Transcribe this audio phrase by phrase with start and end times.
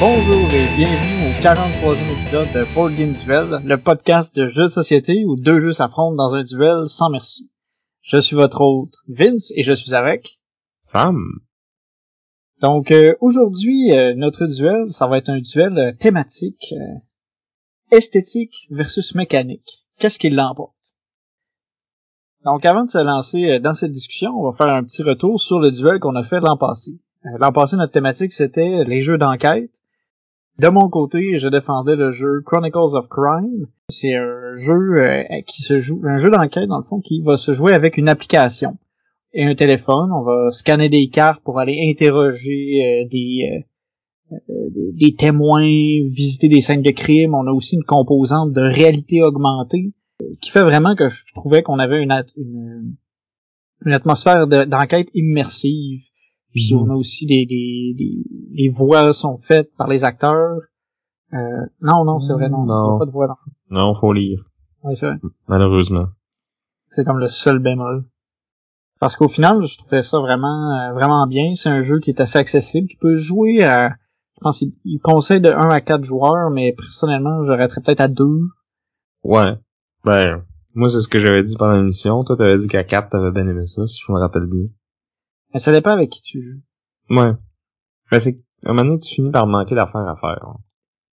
[0.00, 5.24] Bonjour et bienvenue 43e épisode de Board Game Duel, le podcast de jeux de société
[5.24, 7.48] où deux jeux s'affrontent dans un duel sans merci.
[8.02, 10.40] Je suis votre hôte Vince et je suis avec
[10.80, 11.22] Sam.
[12.60, 18.66] Donc euh, aujourd'hui, euh, notre duel, ça va être un duel euh, thématique euh, esthétique
[18.70, 19.86] versus mécanique.
[19.98, 20.74] Qu'est-ce qui l'emporte?
[22.44, 25.40] Donc avant de se lancer euh, dans cette discussion, on va faire un petit retour
[25.40, 26.98] sur le duel qu'on a fait l'an passé.
[27.26, 29.82] Euh, L'an passé, notre thématique, c'était les jeux d'enquête.
[30.60, 33.66] De mon côté, je défendais le jeu Chronicles of Crime.
[33.90, 37.36] C'est un jeu euh, qui se joue, un jeu d'enquête dans le fond qui va
[37.36, 38.76] se jouer avec une application
[39.32, 40.10] et un téléphone.
[40.12, 43.64] On va scanner des cartes pour aller interroger euh, des,
[44.32, 44.38] euh,
[44.94, 47.34] des témoins, visiter des scènes de crime.
[47.34, 49.92] On a aussi une composante de réalité augmentée
[50.40, 52.96] qui fait vraiment que je trouvais qu'on avait une, at- une,
[53.92, 56.02] atmosphère de- d'enquête immersive.
[56.52, 56.80] Puis Mhm.
[56.82, 58.22] on a aussi des, des, des,
[58.56, 60.58] des voix sont faites par les acteurs.
[61.34, 61.36] Euh,
[61.82, 62.64] non, non, c'est vrai, non.
[62.64, 62.98] Il y a Non.
[62.98, 63.26] pas de voix.
[63.26, 63.34] Non.
[63.88, 64.42] Non, faut lire.
[64.82, 65.16] Ouais, c'est vrai.
[65.48, 66.06] Malheureusement.
[66.88, 68.04] C'est comme le seul bémol.
[69.00, 71.54] Parce qu'au final, je trouvais ça vraiment euh, vraiment bien.
[71.54, 73.90] C'est un jeu qui est assez accessible, qui peut jouer à...
[73.90, 78.08] Je pense qu'il il conseille de 1 à 4 joueurs, mais personnellement, j'arrêterais peut-être à
[78.08, 78.24] 2.
[79.24, 79.52] Ouais.
[80.04, 82.24] Ben, moi, c'est ce que j'avais dit pendant l'émission.
[82.24, 84.66] Toi, t'avais dit qu'à 4, t'avais bien aimé ça, si je me rappelle bien.
[85.52, 86.60] Mais ça dépend avec qui tu joues.
[87.10, 87.32] Ouais.
[88.10, 90.56] Ben, c'est, à un moment donné, tu finis par manquer d'affaires à faire.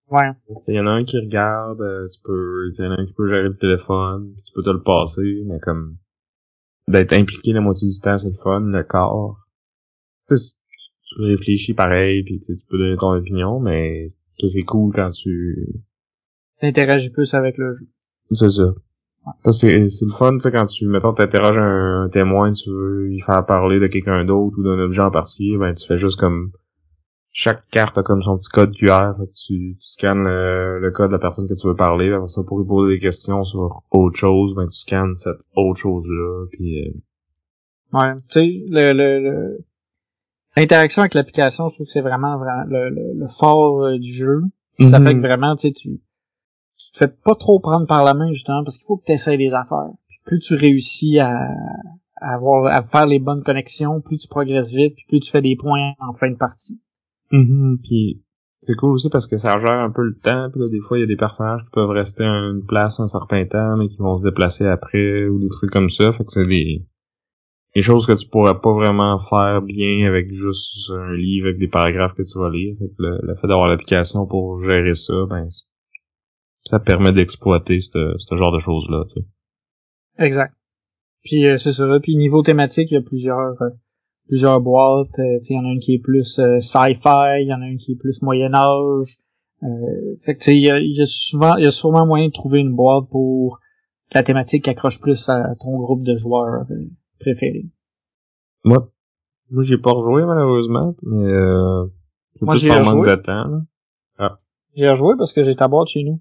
[0.08, 0.30] Ouais.
[0.68, 3.04] Il y en a un qui regarde, euh, tu peux, il y en a un
[3.04, 5.96] qui peut gérer le téléphone, tu peux te le passer, mais comme,
[6.88, 9.38] d'être impliqué la moitié du temps, c'est le fun, le corps.
[10.28, 10.54] Tu sais,
[11.02, 14.06] tu réfléchis pareil, puis tu sais, tu peux donner ton opinion, mais
[14.38, 15.82] c'est cool quand tu,
[16.60, 17.86] T'interagis plus avec le jeu.
[18.32, 18.74] C'est ça.
[19.50, 23.12] C'est, c'est le fun, tu sais, quand tu, mettons, t'interroges un, un témoin, tu veux
[23.12, 26.18] y faire parler de quelqu'un d'autre ou d'un objet en particulier, ben, tu fais juste
[26.18, 26.52] comme,
[27.32, 30.90] chaque carte a comme son petit code QR, fait que tu, tu scannes le, le
[30.92, 33.42] code de la personne que tu veux parler, après ça, pour lui poser des questions
[33.44, 36.92] sur autre chose, ben, tu scannes cette autre chose-là, puis euh,
[37.92, 38.14] Ouais.
[38.30, 39.58] Tu sais, le, le, le-
[40.56, 44.12] l'interaction avec l'application, je trouve que c'est vraiment, vraiment le, le, le fort euh, du
[44.12, 44.42] jeu.
[44.90, 46.00] Ça fait que vraiment, tu sais, tu,
[46.98, 49.54] fais pas trop prendre par la main, justement, parce qu'il faut que tu essaies des
[49.54, 49.90] affaires.
[50.08, 51.50] Puis plus tu réussis à,
[52.20, 55.56] avoir, à faire les bonnes connexions, plus tu progresses vite, puis plus tu fais des
[55.56, 56.80] points en fin de partie.
[57.32, 58.22] Mhm, puis
[58.60, 60.98] c'est cool aussi parce que ça gère un peu le temps, puis là, des fois,
[60.98, 63.88] il y a des personnages qui peuvent rester à une place un certain temps, mais
[63.88, 66.86] qui vont se déplacer après, ou des trucs comme ça, fait que c'est des,
[67.74, 71.68] des choses que tu pourrais pas vraiment faire bien avec juste un livre avec des
[71.68, 75.14] paragraphes que tu vas lire, fait que le, le fait d'avoir l'application pour gérer ça,
[75.28, 75.48] ben,
[76.66, 79.26] ça permet d'exploiter ce ce genre de choses-là, tu sais.
[80.18, 80.54] Exact.
[81.24, 81.84] Puis euh, c'est ça.
[82.02, 83.70] Puis niveau thématique, il y a plusieurs euh,
[84.28, 85.18] plusieurs boîtes.
[85.18, 87.54] Euh, tu sais, il y en a une qui est plus euh, sci-fi, il y
[87.54, 89.18] en a une qui est plus Moyen Âge.
[89.62, 89.66] Euh,
[90.24, 92.26] fait que tu sais, il y a, y a souvent, il y a sûrement moyen
[92.26, 93.58] de trouver une boîte pour
[94.12, 96.66] la thématique qui accroche plus à ton groupe de joueurs
[97.20, 97.66] préférés.
[98.64, 98.90] Moi,
[99.50, 101.84] moi, j'ai pas rejoué, malheureusement, mais euh,
[102.40, 103.22] Moi, peut-être j'y ai par manque rejoué.
[104.18, 104.38] là.
[104.74, 106.20] J'ai rejoué parce que j'ai ta boîte chez nous.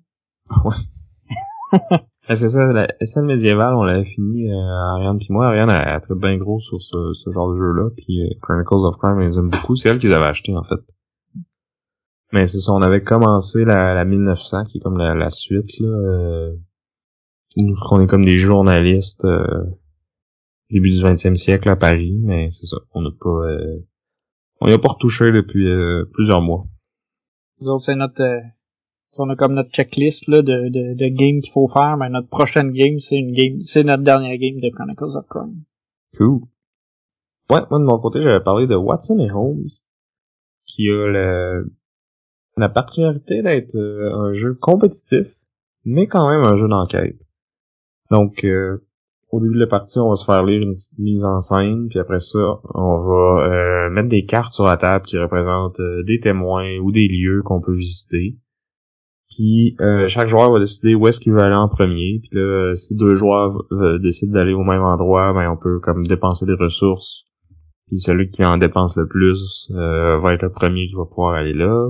[2.27, 5.45] Ah, c'est ça, la SL médiévale, on l'avait fini, euh, Ariane puis moi.
[5.45, 8.73] Ariane, elle, elle tripe bien gros sur ce, ce genre de jeu-là, puis euh, Chronicles
[8.73, 9.75] of Crime, elle les aime beaucoup.
[9.75, 10.79] C'est elle qui les avait achetés, en fait.
[12.31, 15.79] Mais c'est ça, on avait commencé la, la 1900, qui est comme la, la suite,
[15.79, 15.87] là.
[15.87, 16.55] Euh,
[17.57, 19.63] où on est comme des journalistes euh,
[20.71, 23.29] début du 20e siècle à Paris, mais c'est ça, on n'a pas...
[23.29, 23.85] Euh,
[24.61, 26.65] on n'y a pas retouché depuis euh, plusieurs mois.
[27.61, 28.23] Nous autres, c'est notre
[29.19, 32.27] on a comme notre checklist là, de, de, de games qu'il faut faire, mais notre
[32.27, 35.63] prochaine game, c'est une game, c'est notre dernière game de Chronicles of Crime.
[36.17, 36.41] Cool.
[37.51, 39.69] Ouais, moi de mon côté, j'avais parlé de Watson et Holmes,
[40.65, 41.71] qui a le,
[42.57, 45.27] la particularité d'être euh, un jeu compétitif,
[45.83, 47.27] mais quand même un jeu d'enquête.
[48.11, 48.85] Donc, euh,
[49.31, 51.87] au début de la partie, on va se faire lire une petite mise en scène,
[51.89, 56.03] puis après ça, on va euh, mettre des cartes sur la table qui représentent euh,
[56.03, 58.37] des témoins ou des lieux qu'on peut visiter.
[59.29, 62.19] Puis euh, chaque joueur va décider où est-ce qu'il veut aller en premier.
[62.21, 66.05] Puis là, si deux joueurs euh, décident d'aller au même endroit, ben on peut comme
[66.05, 67.25] dépenser des ressources.
[67.87, 71.35] Puis celui qui en dépense le plus euh, va être le premier qui va pouvoir
[71.35, 71.89] aller là.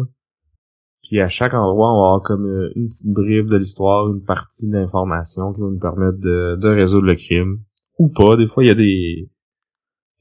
[1.03, 2.45] Puis à chaque endroit, on va avoir comme
[2.75, 7.05] une petite bribe de l'histoire, une partie d'information qui va nous permettre de, de résoudre
[7.05, 7.59] le crime
[7.99, 8.37] ou pas.
[8.37, 9.29] Des fois, il y a des,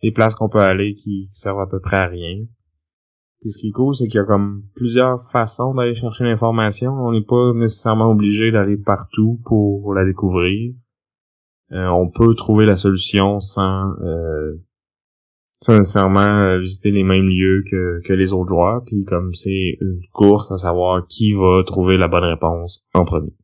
[0.02, 2.44] des places qu'on peut aller qui, qui servent à peu près à rien.
[3.44, 6.92] Ce qui est cool, c'est qu'il y a comme plusieurs façons d'aller chercher l'information.
[6.92, 10.74] On n'est pas nécessairement obligé d'aller partout pour la découvrir.
[11.72, 14.54] Euh, on peut trouver la solution sans, euh,
[15.60, 18.82] sans nécessairement euh, visiter les mêmes lieux que, que les autres joueurs.
[18.84, 23.34] Puis comme c'est une course à savoir qui va trouver la bonne réponse en premier.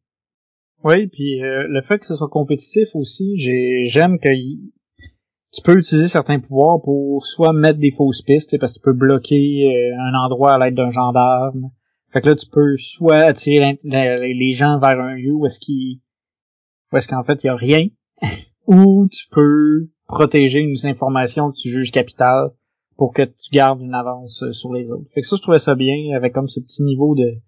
[0.82, 4.30] Oui, puis euh, le fait que ce soit compétitif aussi, j'ai j'aime que
[5.52, 8.92] tu peux utiliser certains pouvoirs pour soit mettre des fausses pistes, parce que tu peux
[8.92, 11.70] bloquer euh, un endroit à l'aide d'un gendarme.
[12.12, 16.00] Fait que là, tu peux soit attirer les gens vers un lieu où est-ce qu'il
[16.92, 17.86] où est-ce qu'en fait il y a rien,
[18.66, 22.50] ou tu peux protéger une information que tu juges capitale
[22.96, 25.08] pour que tu gardes une avance euh, sur les autres.
[25.14, 27.40] Fait que ça, je trouvais ça bien, avec comme ce petit niveau de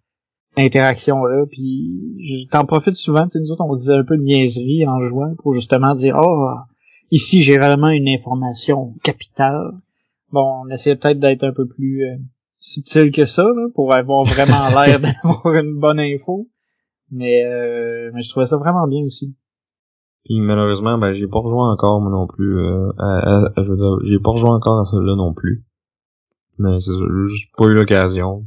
[0.55, 4.19] d'interaction là puis je t'en profite souvent tu sais nous autres on disait un peu
[4.19, 6.45] de niaiserie en jouant pour justement dire oh
[7.13, 9.71] Ici, j'ai vraiment une information capitale.
[10.31, 12.17] Bon, on essaie peut-être d'être un peu plus euh,
[12.59, 16.49] subtil que ça, pour avoir vraiment l'air d'avoir une bonne info.
[17.11, 19.37] Mais, euh, mais je trouvais ça vraiment bien aussi.
[20.25, 22.59] Puis malheureusement, ben j'ai pas rejoint encore moi non plus.
[22.59, 22.93] Euh,
[23.59, 25.67] je veux dire, j'ai pas rejoint encore à celui-là non plus.
[26.57, 26.93] Mais c'est
[27.25, 28.47] juste pas eu l'occasion.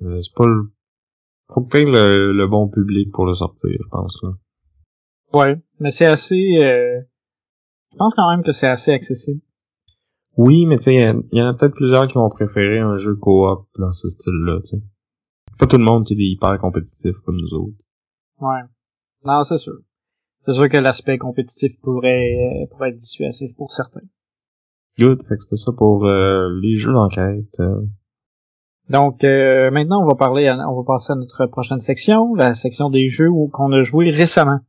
[0.00, 0.72] Euh, c'est pas le.
[1.52, 4.30] Faut que le, le bon public pour le sortir, je pense là.
[5.34, 6.58] Ouais, mais c'est assez.
[6.62, 7.02] Euh,
[7.92, 9.40] je pense quand même que c'est assez accessible.
[10.36, 13.16] Oui, mais tu sais, il y, en a peut-être plusieurs qui vont préférer un jeu
[13.16, 14.82] coop dans ce style-là, tu sais.
[15.58, 17.84] Pas tout le monde qui est hyper compétitif comme nous autres.
[18.40, 18.62] Ouais.
[19.24, 19.78] Non, c'est sûr.
[20.40, 24.06] C'est sûr que l'aspect compétitif pourrait, pourrait être dissuasif pour certains.
[24.98, 27.58] Good, fait que c'était ça pour euh, les jeux d'enquête.
[27.60, 27.82] Euh.
[28.88, 32.90] Donc euh, maintenant on va parler, on va passer à notre prochaine section, la section
[32.90, 34.60] des jeux qu'on a joué récemment.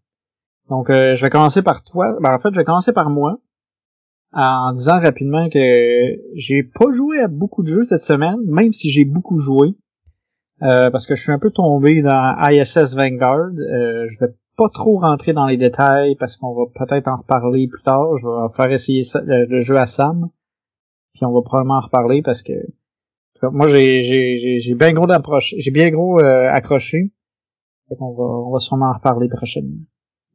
[0.69, 2.17] Donc, euh, je vais commencer par toi.
[2.21, 3.39] Ben, en fait, je vais commencer par moi.
[4.31, 8.91] En disant rapidement que j'ai pas joué à beaucoup de jeux cette semaine, même si
[8.91, 9.69] j'ai beaucoup joué.
[10.61, 13.49] Euh, parce que je suis un peu tombé dans ISS Vanguard.
[13.57, 17.67] Euh, je vais pas trop rentrer dans les détails parce qu'on va peut-être en reparler
[17.67, 18.15] plus tard.
[18.17, 20.29] Je vais faire essayer le, jeu à Sam.
[21.13, 22.53] Puis on va probablement en reparler parce que
[23.41, 27.13] moi j'ai j'ai j'ai bien gros approche, j'ai bien gros accroché.
[27.99, 29.85] on va on va sûrement en reparler prochainement.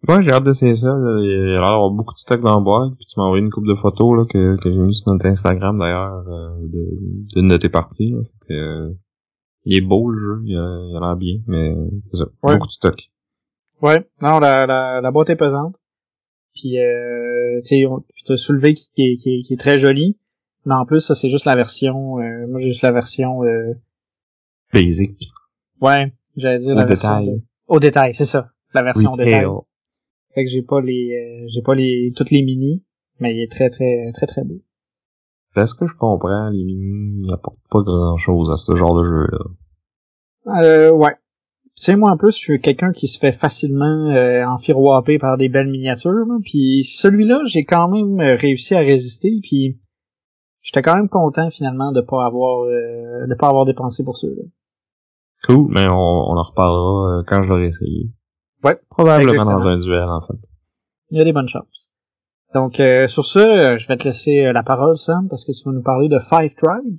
[0.08, 0.88] Ouais, j'ai hâte d'essayer ça.
[0.88, 1.18] Là.
[1.20, 2.92] Il y a l'air d'avoir beaucoup de stock dans le boîte.
[2.96, 5.26] Puis tu m'as envoyé une coupe de photos là, que, que j'ai mis sur notre
[5.26, 8.12] Instagram d'ailleurs euh, de, de tes parties.
[8.12, 8.20] Là.
[8.50, 8.90] euh,
[9.64, 11.74] il est beau le jeu, il a, l'air bien, mais
[12.10, 12.26] c'est ça.
[12.42, 12.96] Beaucoup de stock.
[13.80, 15.80] Ouais, non, la, la, la boîte est pesante.
[16.54, 17.84] Puis euh, tu sais,
[18.26, 20.18] t'as soulevé qui, qui, qui, qui, est très joli.
[20.66, 22.18] Mais en plus, ça c'est juste la version.
[22.20, 23.72] Euh, moi j'ai juste la version euh...
[24.72, 25.30] Basic.
[25.80, 27.20] Ouais, j'allais dire la version.
[27.20, 27.42] Détail.
[27.66, 28.50] Au détail, c'est ça.
[28.72, 29.26] La version Retail.
[29.26, 29.46] détail.
[30.34, 32.84] Fait que j'ai pas les euh, j'ai pas les toutes les mini,
[33.20, 34.60] mais il est très très très très beau.
[35.56, 39.26] Est-ce que je comprends, les mini n'apportent pas grand chose à ce genre de jeu
[39.30, 40.62] là?
[40.62, 41.14] Euh ouais.
[41.76, 45.36] Tu sais, moi en plus, je suis quelqu'un qui se fait facilement euh, enfiroiper par
[45.36, 46.26] des belles miniatures.
[46.44, 49.40] Puis celui-là, j'ai quand même euh, réussi à résister.
[49.42, 49.80] Puis
[50.62, 54.42] j'étais quand même content finalement de pas avoir euh, de pas avoir dépensé pour ceux-là.
[55.44, 58.10] Cool, mais on, on en reparlera quand je l'aurai essayé.
[58.64, 58.80] Ouais.
[58.88, 60.38] Probablement dans un duel, en fait.
[61.10, 61.92] Il y a des bonnes chances.
[62.54, 65.52] Donc, euh, sur ce, euh, je vais te laisser euh, la parole, Sam, parce que
[65.52, 66.98] tu vas nous parler de Five Tribes.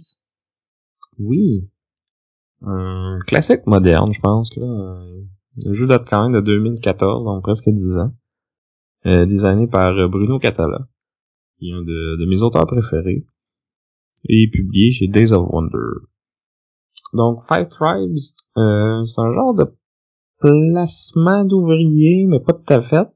[1.18, 1.70] Oui.
[2.62, 4.66] Un classique moderne, je pense, là.
[5.66, 8.14] Le jeu date quand même de 2014, donc presque 10 ans.
[9.06, 10.88] Euh, designé par Bruno Catala,
[11.60, 13.26] qui est un de, de mes auteurs préférés,
[14.28, 16.08] et publié chez Days of Wonder.
[17.14, 18.18] Donc, Five Tribes,
[18.58, 19.66] euh, c'est un genre de
[20.46, 23.10] placement d'ouvriers, mais pas de ta fait.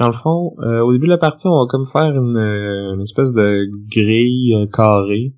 [0.00, 2.94] Dans le fond, euh, au début de la partie, on va comme faire une, euh,
[2.94, 5.34] une espèce de grille euh, carrée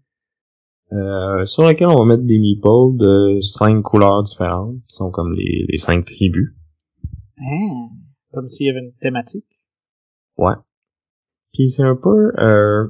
[0.92, 5.34] euh, sur laquelle on va mettre des meeples de cinq couleurs différentes, qui sont comme
[5.34, 6.54] les, les cinq tribus.
[7.38, 7.88] Ah,
[8.32, 9.62] comme s'il y avait une thématique.
[10.38, 10.54] Ouais.
[11.52, 12.88] Puis c'est un peu euh,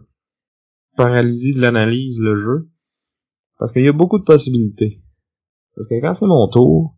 [0.97, 2.71] paralysie de l'analyse, le jeu.
[3.59, 5.03] Parce qu'il y a beaucoup de possibilités.
[5.75, 6.95] Parce que quand c'est mon tour,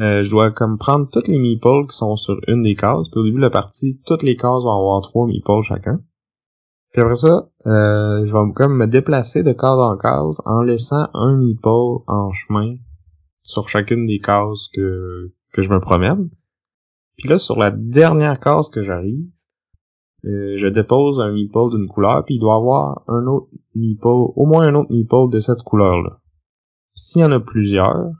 [0.00, 3.08] euh, je dois comme prendre toutes les meeples qui sont sur une des cases.
[3.08, 6.00] Puis au début de la partie, toutes les cases vont avoir trois meeples chacun.
[6.92, 11.08] Puis après ça, euh, je vais comme me déplacer de case en case en laissant
[11.14, 12.74] un meeple en chemin
[13.42, 16.30] sur chacune des cases que, que je me promène.
[17.16, 19.30] Puis là, sur la dernière case que j'arrive,
[20.24, 24.46] euh, je dépose un meeple d'une couleur, puis il doit avoir un autre meeple, au
[24.46, 26.20] moins un autre meeple de cette couleur-là.
[26.94, 28.10] S'il y en a plusieurs,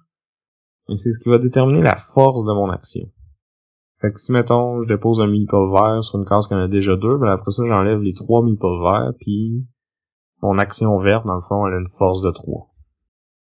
[0.88, 3.11] et c'est ce qui va déterminer la force de mon action.
[4.00, 6.69] Fait que si, mettons, je dépose un meeple vert sur une case qui en a
[6.69, 9.66] déjà deux, ben après ça, j'enlève les trois meeples verts, puis
[10.43, 12.71] mon action verte, dans le fond, elle a une force de 3.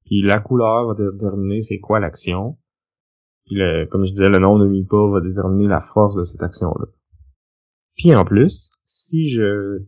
[0.05, 2.57] Puis la couleur va déterminer c'est quoi l'action.
[3.45, 3.59] Puis
[3.91, 6.87] comme je disais, le nombre de meeples va déterminer la force de cette action-là.
[7.95, 9.83] Puis en plus, si je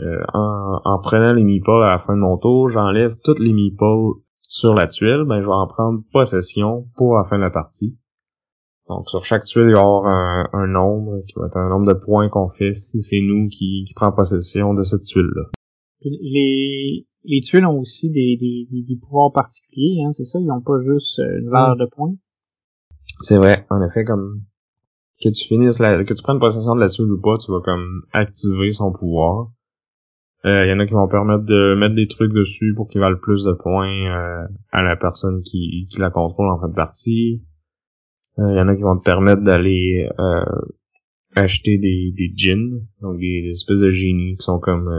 [0.00, 3.52] euh, en, en, prenant les meeples à la fin de mon tour, j'enlève toutes les
[3.52, 4.20] meeples
[4.54, 7.98] sur la tuile, ben je vais en prendre possession pour la fin de la partie.
[8.88, 11.88] Donc sur chaque tuile, il va y avoir un, nombre qui va être un nombre
[11.88, 15.50] de points qu'on fait si c'est nous qui, qui prend possession de cette tuile-là.
[16.02, 20.38] Les, les tuiles ont aussi des, des, des pouvoirs particuliers, hein, c'est ça?
[20.38, 22.14] Ils n'ont pas juste euh, une valeur de points?
[23.22, 24.42] C'est vrai, en effet, comme
[25.20, 27.60] que tu finisses la, que tu prennes possession de la tuile ou pas, tu vas
[27.60, 29.50] comme activer son pouvoir.
[30.44, 33.00] Il euh, y en a qui vont permettre de mettre des trucs dessus pour qu'il
[33.00, 36.74] valent plus de points euh, à la personne qui, qui la contrôle en fin de
[36.74, 37.42] partie.
[38.36, 40.06] Il euh, y en a qui vont te permettre d'aller
[41.34, 44.90] acheter des, des djinns, donc des, espèces de génies qui sont comme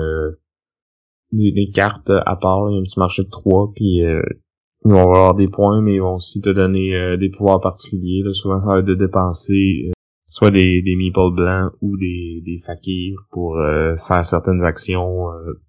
[1.31, 2.67] des, des, cartes à part.
[2.71, 5.93] Il y a un petit marché de trois, puis ils vont avoir des points, mais
[5.93, 8.23] ils vont aussi te donner des pouvoirs particuliers.
[8.23, 8.33] Là.
[8.33, 9.91] Souvent, ça va être de dépenser
[10.35, 15.61] soit des, des meeples blancs ou des, des fakirs pour euh, faire certaines actions euh,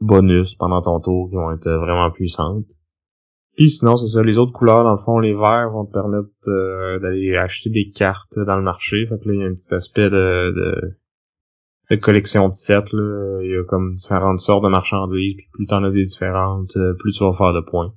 [0.00, 2.70] bonus pendant ton tour qui vont être vraiment puissantes.
[3.54, 6.30] Puis sinon, c'est ça, les autres couleurs, dans le fond, les verts vont te permettre
[6.48, 9.04] euh, d'aller acheter des cartes dans le marché.
[9.06, 10.96] Fait que là, il y a un petit aspect de, de,
[11.90, 12.94] de collection de sets.
[12.94, 13.40] Là.
[13.42, 17.12] Il y a comme différentes sortes de marchandises, puis plus t'en as des différentes, plus
[17.12, 17.92] tu vas faire de points.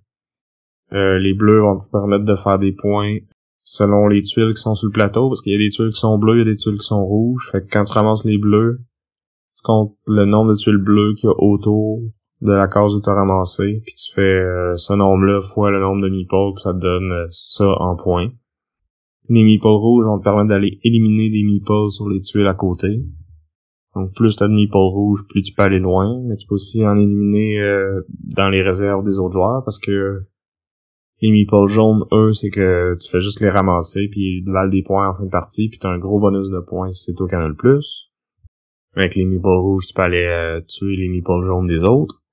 [0.91, 3.19] les bleus vont te permettre de faire des points
[3.65, 5.99] selon les tuiles qui sont sur le plateau, parce qu'il y a des tuiles qui
[5.99, 7.49] sont bleues, il y a des tuiles qui sont rouges.
[7.51, 8.79] Fait que quand tu ramasses les bleus,
[9.55, 12.01] tu comptes le nombre de tuiles bleues qu'il y a autour
[12.41, 15.79] de la case où tu as ramassé, puis tu fais euh, ce nombre-là fois le
[15.79, 18.29] nombre de meeples, puis ça te donne euh, ça en points.
[19.29, 23.03] Les meeples rouges vont te permettre d'aller éliminer des meeples sur les tuiles à côté.
[23.95, 26.85] Donc plus t'as de meeples rouges, plus tu peux aller loin, mais tu peux aussi
[26.85, 28.01] en éliminer euh,
[28.35, 30.27] dans les réserves des autres joueurs, parce que
[31.21, 34.83] les meeples jaunes, eux, c'est que tu fais juste les ramasser, puis ils valent des
[34.83, 37.27] points en fin de partie, puis t'as un gros bonus de points si c'est toi
[37.27, 38.11] qui en as le plus.
[38.95, 42.23] Avec les meeples rouges, tu peux aller euh, tuer les meeples jaunes des autres.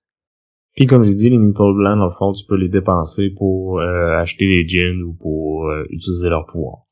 [0.74, 3.80] Puis comme j'ai dit, les meeples blancs, dans le fond, tu peux les dépenser pour
[3.80, 6.86] euh, acheter les jeans ou pour euh, utiliser leur pouvoir.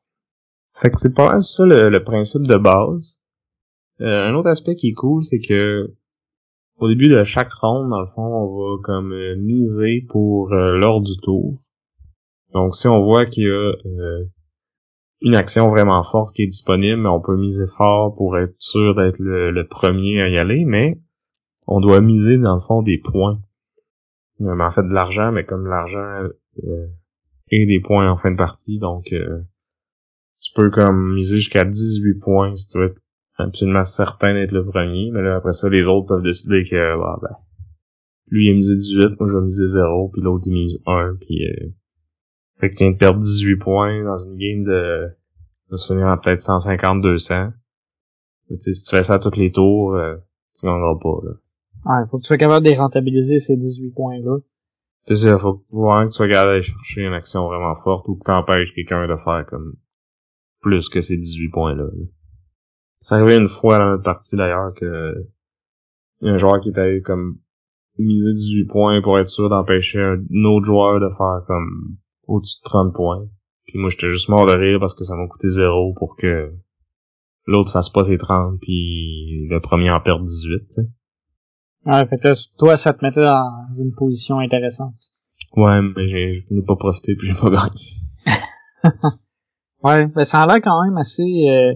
[0.76, 3.18] Fait que c'est pas mal ça le, principe de base.
[3.98, 5.92] un autre aspect qui est cool, c'est que
[6.78, 11.16] au début de chaque ronde, dans le fond, on va comme miser pour l'ordre du
[11.20, 11.58] tour.
[12.52, 14.24] Donc si on voit qu'il y a euh,
[15.22, 19.18] une action vraiment forte qui est disponible, on peut miser fort pour être sûr d'être
[19.20, 21.00] le, premier à y aller, mais
[21.66, 23.40] on doit miser dans le fond des points.
[24.40, 26.28] Euh, en fait de l'argent, mais comme l'argent
[26.64, 26.86] euh,
[27.50, 29.42] est des points en fin de partie, donc euh,
[30.40, 33.02] tu peux comme miser jusqu'à 18 points si tu veux être
[33.36, 37.40] absolument certain d'être le premier, mais là après ça les autres peuvent décider que bah,
[38.28, 41.16] lui il a misé 18, moi je vais miser 0, puis l'autre il mise 1,
[41.20, 41.44] puis
[42.60, 45.08] fait que tu viens de perdre 18 points dans une game de,
[45.70, 47.52] de se finir à peut-être 150-200.
[48.58, 50.16] Si tu fais ça à tous les tours, euh,
[50.54, 51.20] tu gagneras pas.
[51.24, 51.30] Là.
[51.86, 54.38] Ouais, faut que tu sois capable de rentabiliser ces 18 points-là.
[55.06, 58.24] C'est ça, faut que tu sois capable d'aller chercher une action vraiment forte ou que
[58.24, 59.76] t'empêches quelqu'un de faire comme
[60.60, 61.86] plus que ces 18 points-là.
[63.00, 65.14] Ça arrivait une fois dans notre partie d'ailleurs que
[66.22, 67.38] un joueur qui était comme
[67.98, 71.96] miser 18 points pour être sûr d'empêcher un autre joueur de faire comme
[72.30, 73.26] au-dessus de 30 points.
[73.66, 76.52] Puis moi, j'étais juste mort de rire parce que ça m'a coûté zéro pour que
[77.46, 80.88] l'autre fasse pas ses 30 puis le premier en perde 18, tu sais.
[81.86, 84.94] Ouais, fait que toi, ça te mettait dans une position intéressante.
[85.56, 88.84] Ouais, mais j'ai, n'ai pas profité puis j'ai pas gagné.
[89.82, 91.74] ouais, mais ça a l'air quand même assez, euh,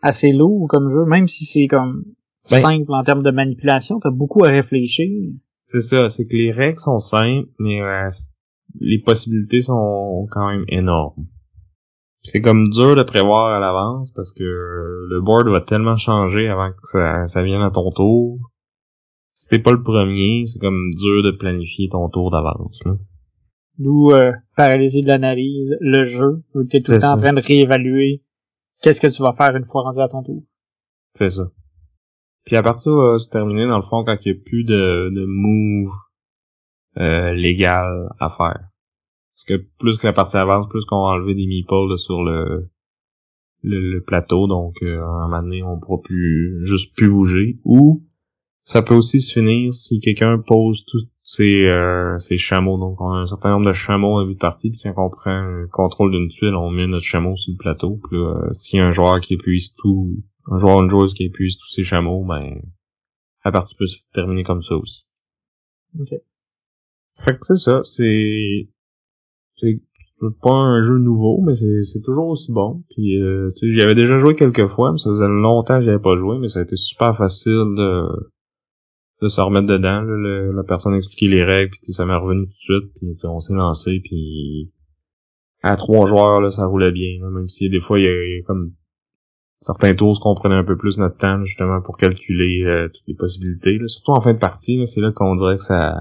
[0.00, 2.04] assez lourd comme jeu, même si c'est comme
[2.50, 5.32] ben, simple en termes de manipulation, t'as beaucoup à réfléchir.
[5.66, 8.10] C'est ça, c'est que les règles sont simples, mais euh,
[8.80, 11.26] les possibilités sont quand même énormes.
[12.22, 16.70] C'est comme dur de prévoir à l'avance parce que le board va tellement changer avant
[16.70, 18.38] que ça, ça vienne à ton tour.
[19.34, 22.82] Si t'es pas le premier, c'est comme dur de planifier ton tour d'avance.
[23.78, 27.40] D'où euh, paralysie de l'analyse, le jeu, où t'es tout le temps en train de
[27.40, 28.22] réévaluer
[28.82, 30.44] qu'est-ce que tu vas faire une fois rendu à ton tour.
[31.14, 31.50] C'est ça.
[32.44, 35.10] Puis à partir va se terminer dans le fond quand il n'y a plus de,
[35.12, 35.92] de move
[36.98, 38.68] euh, légal à faire.
[39.34, 42.70] Parce que plus que la partie avance, plus qu'on va enlever des meeples sur le,
[43.62, 47.58] le, plateau, donc euh, à un moment donné, on pourra plus juste plus bouger.
[47.64, 48.04] Ou
[48.64, 52.78] Ça peut aussi se finir si quelqu'un pose tous ses, euh, ses chameaux.
[52.78, 55.10] Donc, on a un certain nombre de chameaux en début de partie, puis quand on
[55.10, 58.00] prend le contrôle d'une tuile, on met notre chameau sur le plateau.
[58.08, 61.24] Puis là, y a un joueur qui épuise tout, un joueur ou une joueuse qui
[61.24, 62.60] épuise tous ses chameaux, ben,
[63.44, 65.06] la partie peut se terminer comme ça aussi.
[65.98, 66.10] Ok.
[67.18, 68.68] Fait que c'est ça, c'est,
[69.58, 69.80] c'est
[70.40, 72.84] pas un jeu nouveau, mais c'est, toujours aussi bon.
[72.90, 76.16] Puis, euh, j'y avais déjà joué quelques fois, mais ça faisait longtemps que j'avais pas
[76.16, 78.06] joué, mais ça a été super facile de,
[79.22, 80.00] de se remettre dedans.
[80.02, 80.16] là.
[80.16, 83.40] Le- la personne expliquait les règles, puis ça m'est revenu tout de suite, puis on
[83.40, 84.70] s'est lancé, puis
[85.62, 87.20] à trois joueurs, là, ça roulait bien.
[87.28, 88.72] même si des fois, il y, y a comme
[89.60, 93.14] certains tours qu'on prenait un peu plus notre temps, justement, pour calculer euh, toutes les
[93.14, 93.78] possibilités.
[93.86, 95.96] Surtout en fin de partie, c'est là qu'on dirait que ça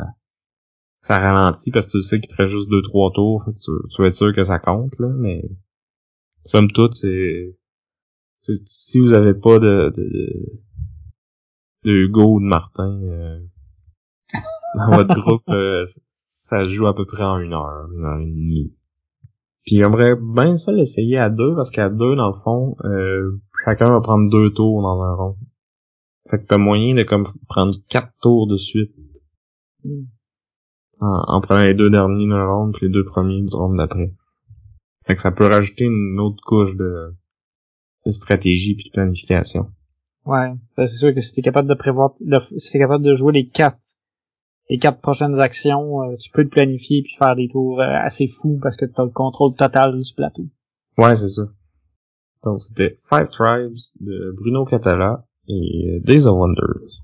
[1.01, 3.59] ça ralentit parce que tu sais qu'il te reste juste deux trois tours, fait que
[3.59, 5.43] tu, tu vas être sûr que ça compte là, mais
[6.45, 7.55] somme toute c'est
[8.43, 10.61] si vous avez pas de de,
[11.83, 13.39] de Hugo ou de Martin euh,
[14.75, 18.25] dans votre groupe, euh, ça joue à peu près en une heure, une heure et
[18.25, 18.75] demie.
[19.65, 23.91] Puis j'aimerais bien ça l'essayer à deux parce qu'à deux dans le fond, euh, chacun
[23.91, 25.37] va prendre deux tours dans un rond.
[26.29, 28.91] Fait que t'as moyen de comme prendre quatre tours de suite
[29.83, 30.03] Hmm.
[31.01, 34.13] En, en prenant les deux derniers d'un round puis les deux premiers du round d'après.
[35.05, 37.13] Fait que ça peut rajouter une autre couche de,
[38.05, 39.71] de stratégie puis de planification.
[40.25, 40.53] Ouais.
[40.77, 43.33] Ben, c'est sûr que si t'es capable de prévoir, de, si t'es capable de jouer
[43.33, 43.97] les quatre,
[44.69, 48.27] les quatre prochaines actions, euh, tu peux te planifier puis faire des tours euh, assez
[48.27, 50.45] fous parce que t'as le contrôle total du plateau.
[50.97, 51.43] Ouais, c'est ça.
[52.43, 57.00] Donc c'était Five Tribes de Bruno Catala et Days of Wonders.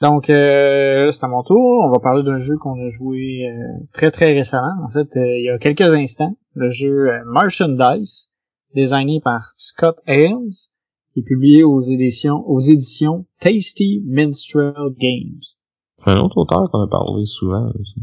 [0.00, 1.84] Donc, euh, c'est à mon tour.
[1.84, 4.74] On va parler d'un jeu qu'on a joué euh, très très récemment.
[4.84, 8.30] En fait, euh, il y a quelques instants, le jeu euh, Merchandise,
[8.74, 10.50] designé par Scott Ailes,
[11.16, 15.40] et publié aux éditions aux éditions Tasty Minstrel Games.
[15.96, 17.70] C'est un autre auteur qu'on a parlé souvent.
[17.80, 18.02] aussi.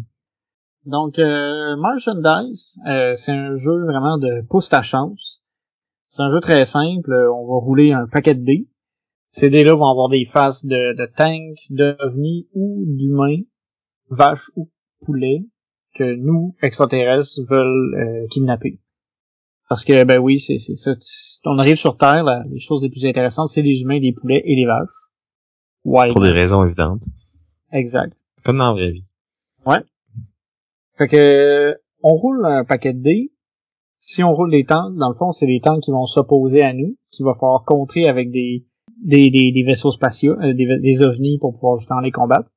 [0.86, 5.44] Donc, euh, Merchandise, euh, c'est un jeu vraiment de pouce ta chance.
[6.10, 7.14] C'est un jeu très simple.
[7.14, 8.68] On va rouler un paquet de dés.
[9.34, 13.42] Ces dés-là vont avoir des faces de, de tanks, d'ovnis ou d'humains,
[14.10, 14.70] vaches ou
[15.06, 15.44] poulets,
[15.96, 18.80] que nous, extraterrestres, veulent euh, kidnapper.
[19.70, 20.92] Parce que, ben oui, c'est c'est ça.
[21.46, 24.44] On arrive sur Terre, là, les choses les plus intéressantes, c'est les humains, les poulets
[24.46, 25.12] et les vaches.
[25.84, 26.10] Ouais.
[26.10, 27.04] Pour des raisons évidentes.
[27.72, 28.14] Exact.
[28.46, 29.06] Comme dans la vraie vie.
[30.96, 33.32] Fait que on roule un paquet de dés.
[33.98, 36.74] Si on roule des tanks, dans le fond, c'est des tanks qui vont s'opposer à
[36.74, 38.68] nous, qui va falloir contrer avec des
[39.04, 42.50] des, des, des vaisseaux spatiaux, euh, des, des ovnis pour pouvoir justement les combattre.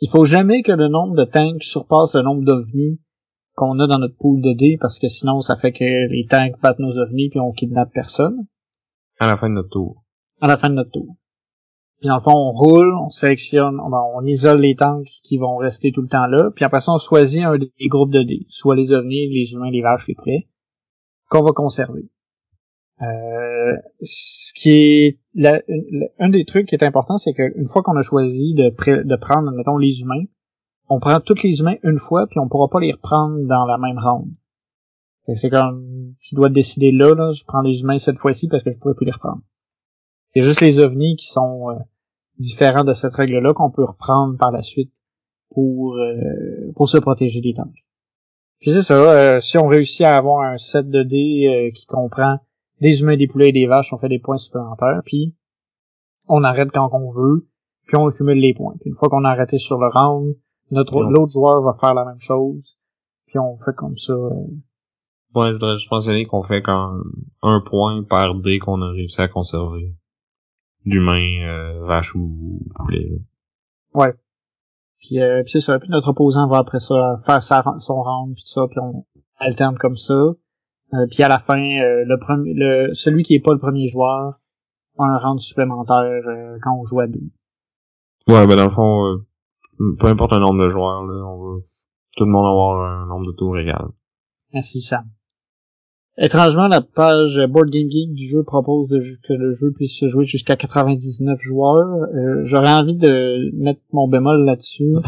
[0.00, 3.00] Il faut jamais que le nombre de tanks surpasse le nombre d'ovnis
[3.54, 6.60] qu'on a dans notre pool de dés, parce que sinon ça fait que les tanks
[6.62, 8.46] battent nos ovnis puis on kidnappe personne
[9.18, 10.04] À la fin de notre tour.
[10.40, 11.16] à la fin de notre tour.
[11.98, 15.56] Puis dans le fond, on roule, on sélectionne, on, on isole les tanks qui vont
[15.56, 18.46] rester tout le temps là, puis après ça, on choisit un des groupes de dés,
[18.48, 20.46] soit les ovnis, les humains, les vaches, les poulets,
[21.28, 22.08] qu'on va conserver.
[23.02, 28.02] Euh, ce qui est un des trucs qui est important, c'est qu'une fois qu'on a
[28.02, 28.70] choisi de,
[29.16, 30.24] prendre, mettons, les humains,
[30.88, 33.78] on prend tous les humains une fois, puis on pourra pas les reprendre dans la
[33.78, 34.30] même ronde.
[35.34, 38.78] C'est comme, tu dois décider là, je prends les humains cette fois-ci parce que je
[38.78, 39.42] pourrais plus les reprendre.
[40.34, 41.74] Il y a juste les ovnis qui sont euh,
[42.38, 44.94] différents de cette règle-là qu'on peut reprendre par la suite
[45.50, 47.86] pour euh, pour se protéger des tanks.
[48.60, 52.38] Puis c'est ça, euh, si on réussit à avoir un set de dés qui comprend
[52.80, 55.34] des humains, des poulets et des vaches, on fait des points supplémentaires, puis
[56.28, 57.48] on arrête quand on veut,
[57.86, 58.74] puis on accumule les points.
[58.80, 60.36] Puis une fois qu'on a arrêté sur le round,
[60.70, 62.78] notre l'autre joueur va faire la même chose,
[63.26, 64.12] puis on fait comme ça.
[64.12, 64.30] euh,
[65.34, 66.90] Ouais, je voudrais juste mentionner qu'on fait quand
[67.42, 69.94] un point par dé qu'on a réussi à conserver.
[70.86, 73.08] D'humain, euh, vache ou poulet.
[73.10, 73.16] là.
[75.00, 75.78] Puis, euh, puis c'est ça.
[75.78, 79.04] Puis notre opposant va après ça faire sa, son round puis tout ça, puis on
[79.38, 80.14] alterne comme ça.
[80.94, 83.86] Euh, puis à la fin, euh, le premier, le celui qui est pas le premier
[83.86, 84.40] joueur
[84.98, 87.30] a un round supplémentaire euh, quand on joue à deux.
[88.26, 91.60] Ouais, ben dans le fond, euh, peu importe le nombre de joueurs, là, on va
[92.16, 93.86] tout le monde avoir un nombre de tours égal.
[94.52, 95.04] Merci Sam.
[96.20, 100.08] Étrangement, la page Board Game Geek du jeu propose de, que le jeu puisse se
[100.08, 102.08] jouer jusqu'à 99 joueurs.
[102.12, 104.92] Euh, J'aurais envie de mettre mon bémol là-dessus.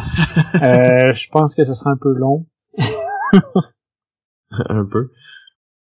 [0.63, 2.45] Euh, je pense que ce sera un peu long.
[4.69, 5.11] un peu.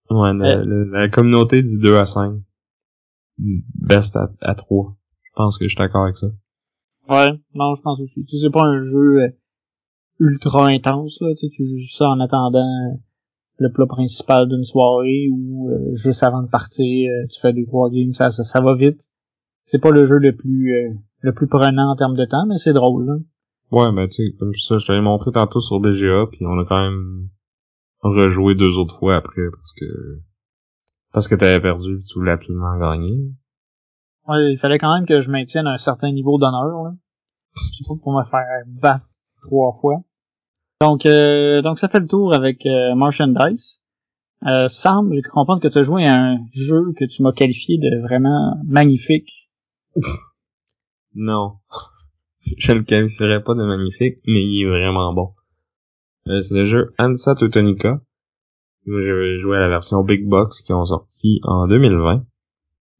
[0.09, 0.65] Ouais, la, Euh.
[0.65, 2.35] la- la communauté dit 2 à 5.
[3.37, 4.95] Best à, à 3.
[5.23, 6.27] Je pense que je suis d'accord avec ça.
[7.09, 8.23] Ouais, non, je pense aussi.
[8.25, 9.27] Tu sais, c'est pas un jeu euh,
[10.19, 11.29] ultra intense, là.
[11.35, 12.59] Tu sais, tu joues ça en attendant
[12.91, 12.95] euh,
[13.57, 17.65] le plat principal d'une soirée ou euh, juste avant de partir, euh, tu fais deux,
[17.65, 19.11] trois games, ça, ça, ça va vite.
[19.65, 22.57] c'est pas le jeu le plus euh, le plus prenant en termes de temps, mais
[22.57, 23.05] c'est drôle.
[23.05, 23.15] Là.
[23.71, 26.65] Ouais, mais tu sais, comme ça, je t'avais montré tantôt sur BGA, puis on a
[26.65, 27.29] quand même
[28.09, 29.85] rejoué deux autres fois après parce que
[31.11, 33.17] parce que t'avais perdu, tu voulais absolument gagner.
[34.27, 36.83] Ouais, il fallait quand même que je maintienne un certain niveau d'honneur.
[36.83, 36.91] là.
[37.87, 39.05] Pas pour me faire battre
[39.41, 40.01] trois fois.
[40.81, 43.81] Donc, euh, donc ça fait le tour avec euh, Merchandise.
[44.45, 47.31] Euh, Sam, j'ai cru comprendre que tu as joué à un jeu que tu m'as
[47.31, 49.49] qualifié de vraiment magnifique.
[51.17, 51.59] Non.
[52.57, 55.33] je le qualifierais pas de magnifique, mais il est vraiment bon.
[56.27, 58.01] C'est le jeu Ansa Teutonica?
[58.87, 62.25] Moi, j'ai joué à la version Big Box qui ont sorti en 2020.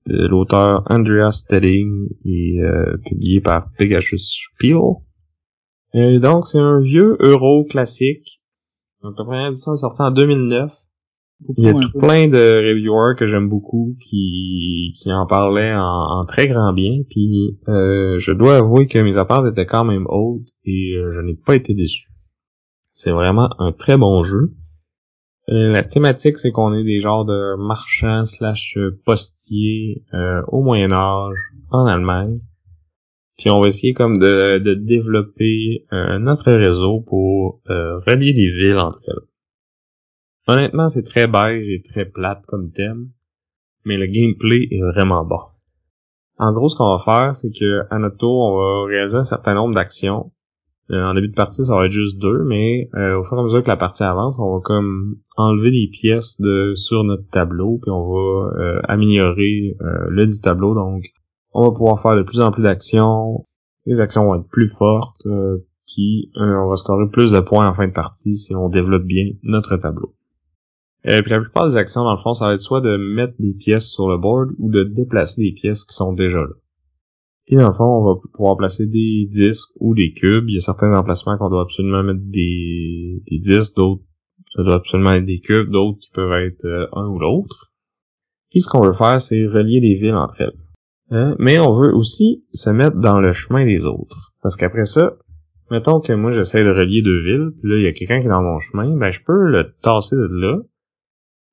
[0.07, 4.77] De l'auteur Andrea Stedding et euh, publié par Pegasus Spiel.
[5.95, 8.43] Et donc, c'est un vieux euro classique.
[9.01, 10.71] Donc, la première édition est sortie en 2009.
[11.57, 11.99] Il y a Beaucoup, tout peu.
[11.99, 12.37] plein de
[12.69, 17.01] reviewers que j'aime beaucoup qui, qui en parlaient en, en très grand bien.
[17.09, 21.21] Puis euh, je dois avouer que mes attentes étaient quand même hautes et euh, je
[21.21, 22.07] n'ai pas été déçu.
[22.95, 24.53] C'est vraiment un très bon jeu.
[25.49, 30.93] Euh, la thématique, c'est qu'on est des genres de marchands slash postiers euh, au Moyen
[30.93, 31.37] Âge
[31.71, 32.37] en Allemagne.
[33.37, 38.47] Puis on va essayer comme de, de développer euh, notre réseau pour euh, relier des
[38.47, 39.27] villes entre elles.
[40.47, 43.09] Honnêtement, c'est très beige et très plate comme thème,
[43.83, 45.41] mais le gameplay est vraiment bon.
[46.37, 49.25] En gros, ce qu'on va faire, c'est que à notre tour, on va réaliser un
[49.25, 50.31] certain nombre d'actions.
[50.91, 53.39] Euh, en début de partie, ça va être juste deux, mais euh, au fur et
[53.39, 57.27] à mesure que la partie avance, on va comme enlever des pièces de sur notre
[57.29, 60.75] tableau, puis on va euh, améliorer euh, le dit tableau.
[60.75, 61.05] Donc,
[61.53, 63.45] on va pouvoir faire de plus en plus d'actions.
[63.87, 65.27] Les actions vont être plus fortes,
[65.87, 69.25] puis on va scorer plus de points en fin de partie si on développe bien
[69.43, 70.15] notre tableau.
[71.07, 73.35] Euh, puis la plupart des actions, dans le fond, ça va être soit de mettre
[73.39, 76.53] des pièces sur le board ou de déplacer des pièces qui sont déjà là.
[77.45, 80.49] Puis dans le fond, on va pouvoir placer des disques ou des cubes.
[80.49, 84.03] Il y a certains emplacements qu'on doit absolument mettre des, des disques, d'autres
[84.55, 87.73] ça doit absolument être des cubes, d'autres qui peuvent être euh, un ou l'autre.
[88.49, 90.57] Puis ce qu'on veut faire, c'est relier les villes entre elles.
[91.11, 91.35] Hein?
[91.39, 94.33] Mais on veut aussi se mettre dans le chemin des autres.
[94.41, 95.17] Parce qu'après ça,
[95.71, 98.27] mettons que moi j'essaie de relier deux villes, puis là il y a quelqu'un qui
[98.27, 100.61] est dans mon chemin, ben je peux le tasser de là,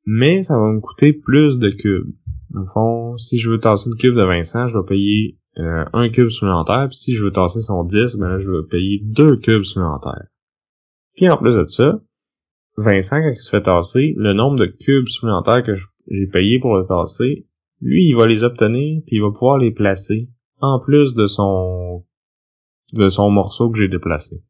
[0.06, 2.14] mais ça va me coûter plus de cubes.
[2.50, 5.84] Dans le fond, si je veux tasser le cube de Vincent, je vais payer euh,
[5.92, 9.00] un cube supplémentaire, puis si je veux tasser son disque, ben là, je vais payer
[9.04, 10.26] deux cubes supplémentaires.
[11.14, 12.00] Puis en plus de ça,
[12.78, 16.76] Vincent, quand il se fait tasser, le nombre de cubes supplémentaires que j'ai payé pour
[16.76, 17.46] le tasser,
[17.80, 22.04] lui, il va les obtenir, puis il va pouvoir les placer, en plus de son
[22.94, 24.42] de son morceau que j'ai déplacé.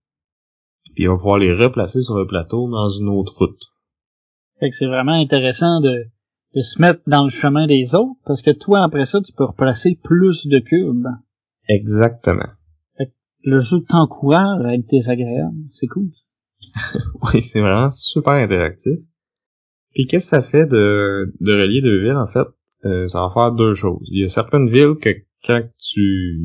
[0.95, 3.63] Puis il va pouvoir les replacer sur le plateau dans une autre route.
[4.61, 6.07] Fait que c'est vraiment intéressant de,
[6.55, 9.45] de se mettre dans le chemin des autres, parce que toi, après ça, tu peux
[9.45, 11.07] replacer plus de cubes.
[11.69, 12.49] Exactement.
[13.45, 15.57] Le jeu t'encourage à être désagréable.
[15.73, 16.11] C'est cool.
[17.23, 18.99] Oui, c'est vraiment super interactif.
[19.95, 22.47] Puis qu'est-ce que ça fait de, de relier deux villes, en fait?
[22.85, 24.07] Euh, ça va faire deux choses.
[24.11, 25.11] Il y a certaines villes que
[25.45, 26.41] quand tu,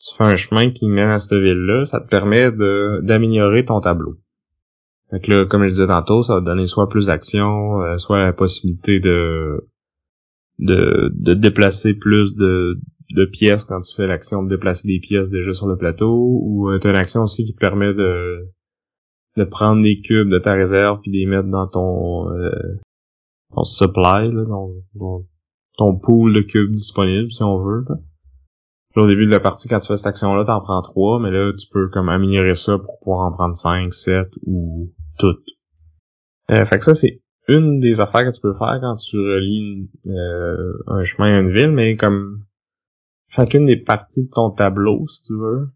[0.00, 3.80] tu fais un chemin qui mène à cette ville-là, ça te permet de d'améliorer ton
[3.80, 4.16] tableau.
[5.12, 8.18] Fait que là, comme je disais tantôt, ça va donner soit plus d'action, euh, soit
[8.18, 9.68] la possibilité de,
[10.58, 12.80] de, de déplacer plus de,
[13.14, 16.70] de pièces quand tu fais l'action de déplacer des pièces déjà sur le plateau, ou
[16.70, 18.48] euh, t'as une action aussi qui te permet de,
[19.36, 22.80] de prendre des cubes de ta réserve puis de les mettre dans ton, euh,
[23.54, 24.70] ton supply, là, dans
[25.76, 27.84] ton pool de cubes disponibles, si on veut.
[27.86, 27.96] Là.
[28.96, 31.52] Au début de la partie, quand tu fais cette action-là, t'en prends trois, mais là,
[31.52, 34.90] tu peux comme améliorer ça pour pouvoir en prendre cinq, sept ou
[35.26, 39.90] Euh, fait que ça, c'est une des affaires que tu peux faire quand tu relis
[40.06, 42.44] euh, un chemin à une ville, mais comme
[43.28, 45.68] chacune des parties de ton tableau, si tu veux,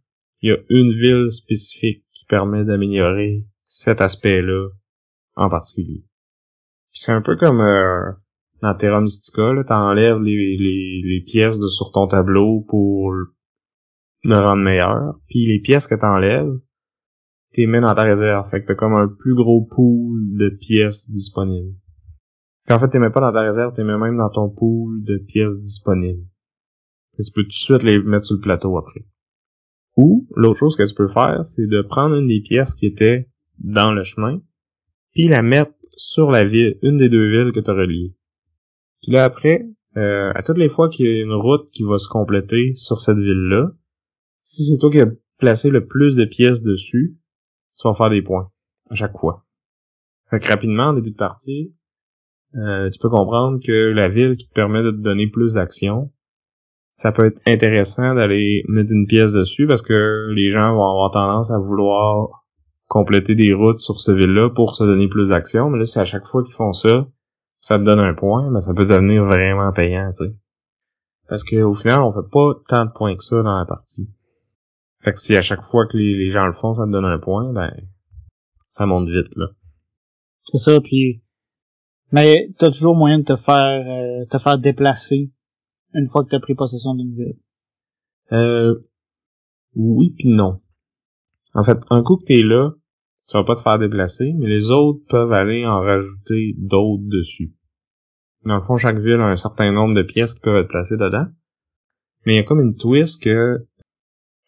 [0.42, 4.68] il y a une ville spécifique qui permet d'améliorer cet aspect-là
[5.34, 6.04] en particulier.
[6.92, 8.12] C'est un peu comme euh,
[8.62, 14.62] dans Terra Mystica, t'enlèves les, les, les pièces de sur ton tableau pour le rendre
[14.62, 15.14] meilleur.
[15.28, 16.58] Puis les pièces que t'enlèves,
[17.56, 18.46] t'es mets dans ta réserve.
[18.48, 21.74] Fait que t'as comme un plus gros pool de pièces disponibles.
[22.66, 25.16] Puis en fait, t'es mets pas dans ta réserve, t'es même dans ton pool de
[25.16, 26.22] pièces disponibles.
[27.16, 29.06] Tu peux tout de suite les mettre sur le plateau après.
[29.96, 33.30] Ou, l'autre chose que tu peux faire, c'est de prendre une des pièces qui était
[33.58, 34.42] dans le chemin,
[35.12, 38.14] puis la mettre sur la ville, une des deux villes que tu as reliées.
[39.00, 39.66] Puis là après,
[39.96, 43.00] euh, à toutes les fois qu'il y a une route qui va se compléter sur
[43.00, 43.70] cette ville-là,
[44.42, 47.16] si c'est toi qui as placé le plus de pièces dessus,
[47.76, 48.50] tu vas faire des points
[48.90, 49.44] à chaque fois.
[50.30, 51.74] Fait que rapidement, en début de partie,
[52.56, 56.12] euh, tu peux comprendre que la ville qui te permet de te donner plus d'actions,
[56.96, 61.10] ça peut être intéressant d'aller mettre une pièce dessus parce que les gens vont avoir
[61.10, 62.44] tendance à vouloir
[62.86, 65.68] compléter des routes sur ce ville-là pour se donner plus d'action.
[65.68, 67.06] Mais là, si à chaque fois qu'ils font ça,
[67.60, 70.34] ça te donne un point, mais ça peut devenir vraiment payant, tu sais.
[71.28, 74.08] Parce qu'au final, on fait pas tant de points que ça dans la partie.
[75.06, 77.20] Fait que si à chaque fois que les, gens le font, ça te donne un
[77.20, 77.72] point, ben
[78.70, 79.46] ça monte vite, là.
[80.42, 81.22] C'est ça, puis
[82.10, 85.30] mais t'as toujours moyen de te faire euh, te faire déplacer
[85.94, 87.38] une fois que t'as pris possession d'une ville.
[88.32, 88.74] Euh
[89.76, 90.60] oui puis non.
[91.54, 92.72] En fait, un coup que t'es là,
[93.28, 97.54] tu vas pas te faire déplacer, mais les autres peuvent aller en rajouter d'autres dessus.
[98.44, 100.96] Dans le fond, chaque ville a un certain nombre de pièces qui peuvent être placées
[100.96, 101.26] dedans.
[102.24, 103.68] Mais il y a comme une twist que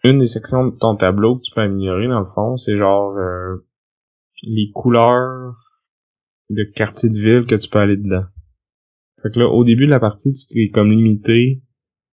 [0.05, 3.17] une des sections de ton tableau que tu peux améliorer, dans le fond, c'est genre
[3.17, 3.57] euh,
[4.45, 5.57] les couleurs
[6.51, 8.25] de quartier de ville que tu peux aller dedans.
[9.23, 11.63] Fait que là, au début de la partie, tu es comme limité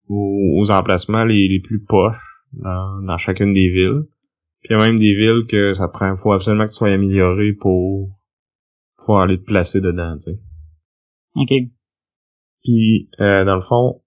[0.09, 4.05] aux, emplacements les, plus poches dans, dans chacune des villes.
[4.61, 6.93] Puis il y a même des villes que ça prend, faut absolument que tu sois
[6.93, 8.11] amélioré pour
[8.97, 10.41] pouvoir aller te placer dedans, tu sais.
[11.37, 11.53] OK.
[12.65, 14.03] Puis, euh, dans le fond,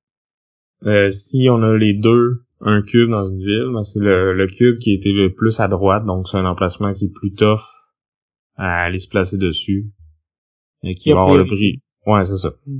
[0.86, 4.48] euh, si on a les deux, un cube dans une ville, ben c'est le, le,
[4.48, 7.62] cube qui était le plus à droite, donc c'est un emplacement qui est plus tough
[8.56, 9.92] à aller se placer dessus.
[10.84, 11.82] Et qui va avoir le prix.
[12.06, 12.54] Ouais, c'est ça.
[12.66, 12.80] Mm.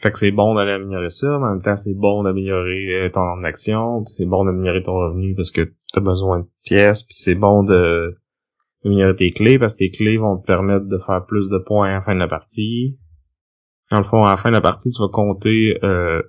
[0.00, 3.08] Fait que c'est bon d'aller améliorer ça, mais en même temps, c'est bon d'améliorer euh,
[3.08, 7.16] ton nombre d'action, c'est bon d'améliorer ton revenu parce que t'as besoin de pièces, puis
[7.18, 8.18] c'est bon de
[8.82, 11.90] d'améliorer tes clés parce que tes clés vont te permettre de faire plus de points
[11.90, 12.98] à la fin de la partie.
[13.90, 16.22] Dans le fond, à la fin de la partie, tu vas compter euh,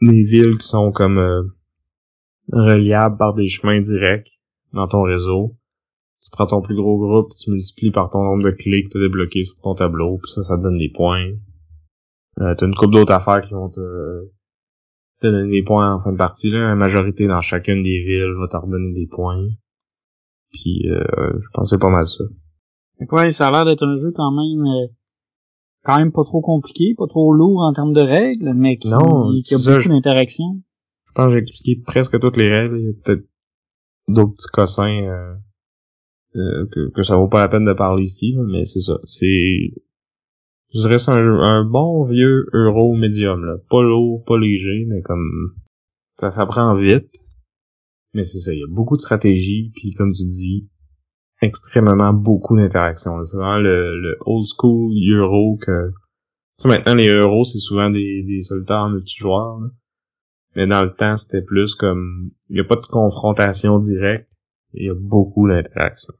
[0.00, 1.42] les villes qui sont comme euh,
[2.52, 4.40] reliables par des chemins directs
[4.72, 5.56] dans ton réseau.
[6.22, 8.98] Tu prends ton plus gros groupe, tu multiplies par ton nombre de clés que tu
[8.98, 11.26] as débloquées sur ton tableau, puis ça, ça te donne des points.
[12.40, 14.30] Euh, t'as une couple d'autres affaires qui vont te,
[15.20, 16.50] te, donner des points en fin de partie.
[16.50, 16.68] Là.
[16.68, 19.46] La majorité dans chacune des villes va te redonner des points.
[20.50, 22.24] Puis euh, je pensais pas mal ça.
[23.12, 24.86] Ouais, ça a l'air d'être un jeu quand même euh,
[25.84, 29.30] quand même pas trop compliqué, pas trop lourd en termes de règles, mais qui, non,
[29.44, 30.62] qui a beaucoup d'interactions.
[31.14, 32.80] Pense que j'ai expliqué presque toutes les règles.
[32.80, 33.26] Il y a peut-être
[34.08, 35.34] d'autres petits cossins euh,
[36.36, 38.98] euh, que, que ça vaut pas la peine de parler ici, mais c'est ça.
[39.04, 39.70] C'est
[40.74, 45.02] je dirais c'est un, un bon vieux euro médium là, pas lourd, pas léger, mais
[45.02, 45.54] comme
[46.18, 47.10] ça s'apprend vite.
[48.12, 50.68] Mais c'est ça, il y a beaucoup de stratégie, puis comme tu dis,
[51.42, 53.22] extrêmement beaucoup d'interactions.
[53.24, 55.90] C'est vraiment le, le, old school euro que
[56.58, 59.60] tu sais, maintenant les euros c'est souvent des, des soldats multijoueurs.
[59.60, 59.68] Là.
[60.56, 64.30] Mais dans le temps, c'était plus comme il y a pas de confrontation directe,
[64.72, 66.14] il y a beaucoup d'interactions.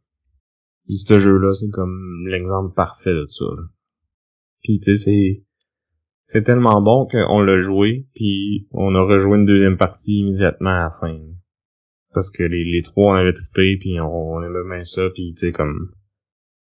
[0.86, 3.44] Puis ce jeu-là, c'est comme l'exemple parfait de ça.
[3.44, 3.62] Là.
[4.62, 5.44] Puis tu sais, c'est
[6.26, 10.84] c'est tellement bon qu'on l'a joué, puis on a rejoué une deuxième partie immédiatement à
[10.84, 11.18] la fin.
[12.12, 15.46] Parce que les, les trois, on avait trippé, puis on, aimait bien ça, puis tu
[15.46, 15.90] sais, comme...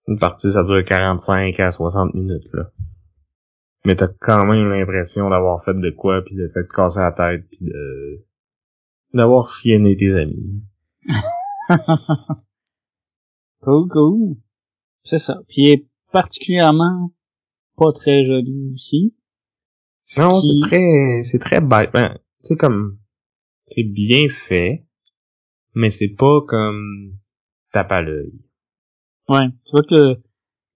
[0.08, 2.72] Une partie, ça dure 45 à 60 minutes, là.
[3.86, 7.46] Mais t'as quand même l'impression d'avoir fait de quoi, puis de t'être cassé la tête,
[7.50, 8.26] puis de...
[9.14, 10.62] d'avoir chienné tes amis.
[13.62, 14.38] cool, cool.
[15.04, 15.42] C'est ça.
[15.48, 17.14] Puis il est particulièrement
[17.78, 19.16] pas très joli aussi.
[20.18, 21.92] Non, c'est très, c'est très bête.
[21.94, 23.00] Ben, tu sais, comme,
[23.66, 24.88] c'est bien fait,
[25.76, 27.18] mais c'est pas comme
[27.72, 28.34] tape à l'œil.
[29.30, 30.20] Ouais, tu vois que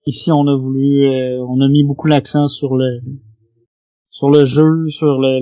[0.05, 3.01] ici on a voulu, euh, on a mis beaucoup l'accent sur le
[4.09, 5.39] sur le jeu, sur le,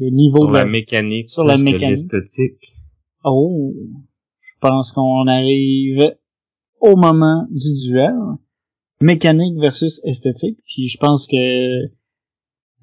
[0.00, 2.74] le, niveau sur de la, mécanique, sur la mécanique, l'esthétique.
[3.22, 3.74] Oh,
[4.40, 6.14] je pense qu'on arrive
[6.80, 8.14] au moment du duel
[9.02, 10.58] mécanique versus esthétique.
[10.66, 11.90] Puis je pense que euh,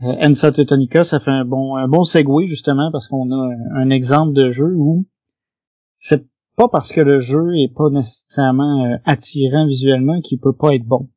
[0.02, 4.34] Ensa Teutonica, ça fait un bon un bon segue justement parce qu'on a un, exemple
[4.34, 5.06] de jeu où
[5.98, 10.74] c'est pas parce que le jeu est pas nécessairement euh, attirant visuellement qu'il peut pas
[10.76, 11.10] être bon.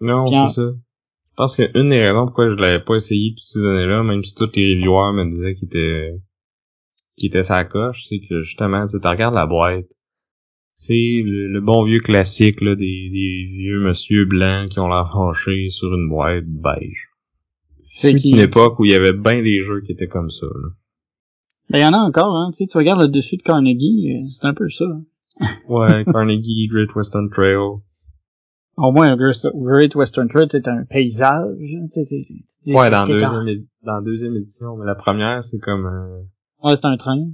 [0.00, 0.70] Non, c'est ça.
[0.72, 4.34] Je pense qu'une des raisons pourquoi je l'avais pas essayé toutes ces années-là, même si
[4.34, 6.20] tous les reviewers me disaient qu'il était
[7.16, 9.90] qu'il était sa coche, c'est que justement, tu regardes la boîte,
[10.74, 13.10] c'est le, bon vieux classique là, des,
[13.50, 17.08] vieux monsieur blancs qui ont l'air fâchés sur une boîte beige.
[17.90, 20.46] C'est une époque où il y avait bien des jeux qui étaient comme ça.
[20.46, 20.68] Là.
[21.70, 22.50] Ben, il y en a encore, hein.
[22.52, 24.84] Tu sais, tu regardes le dessus de Carnegie, euh, c'est un peu ça.
[24.84, 25.04] Hein.
[25.68, 27.80] ouais, Carnegie, Great Western Trail.
[28.80, 31.56] Au moins, Great Western Trail, c'est un paysage.
[31.60, 34.76] Hein, tu sais, ouais, dans deuxième, dans deuxième édition.
[34.76, 35.86] Mais la première, c'est comme...
[35.86, 36.22] Euh...
[36.62, 37.24] Ouais, c'est un train.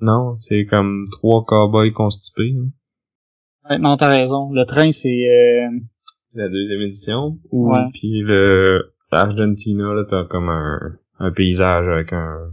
[0.00, 2.54] Non, c'est comme trois cowboys constipés.
[2.56, 2.70] Hein.
[3.68, 4.52] Ouais, non, t'as raison.
[4.52, 5.08] Le train, c'est...
[5.08, 5.68] Euh...
[6.28, 7.38] C'est la deuxième édition.
[7.50, 7.90] Ouais.
[7.92, 10.78] Puis le Argentina, là, t'as comme un,
[11.18, 12.52] un paysage avec un,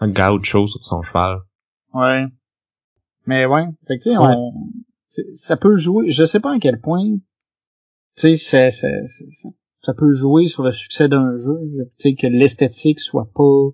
[0.00, 1.38] un gaucho sur son cheval.
[1.94, 2.24] Ouais.
[3.26, 4.52] Mais ouais, fait que tu sais, on,
[5.06, 7.18] ça peut jouer, je sais pas à quel point,
[8.16, 8.88] tu sais, ça, ça,
[9.82, 13.68] ça, peut jouer sur le succès d'un jeu, tu sais, que l'esthétique soit pas,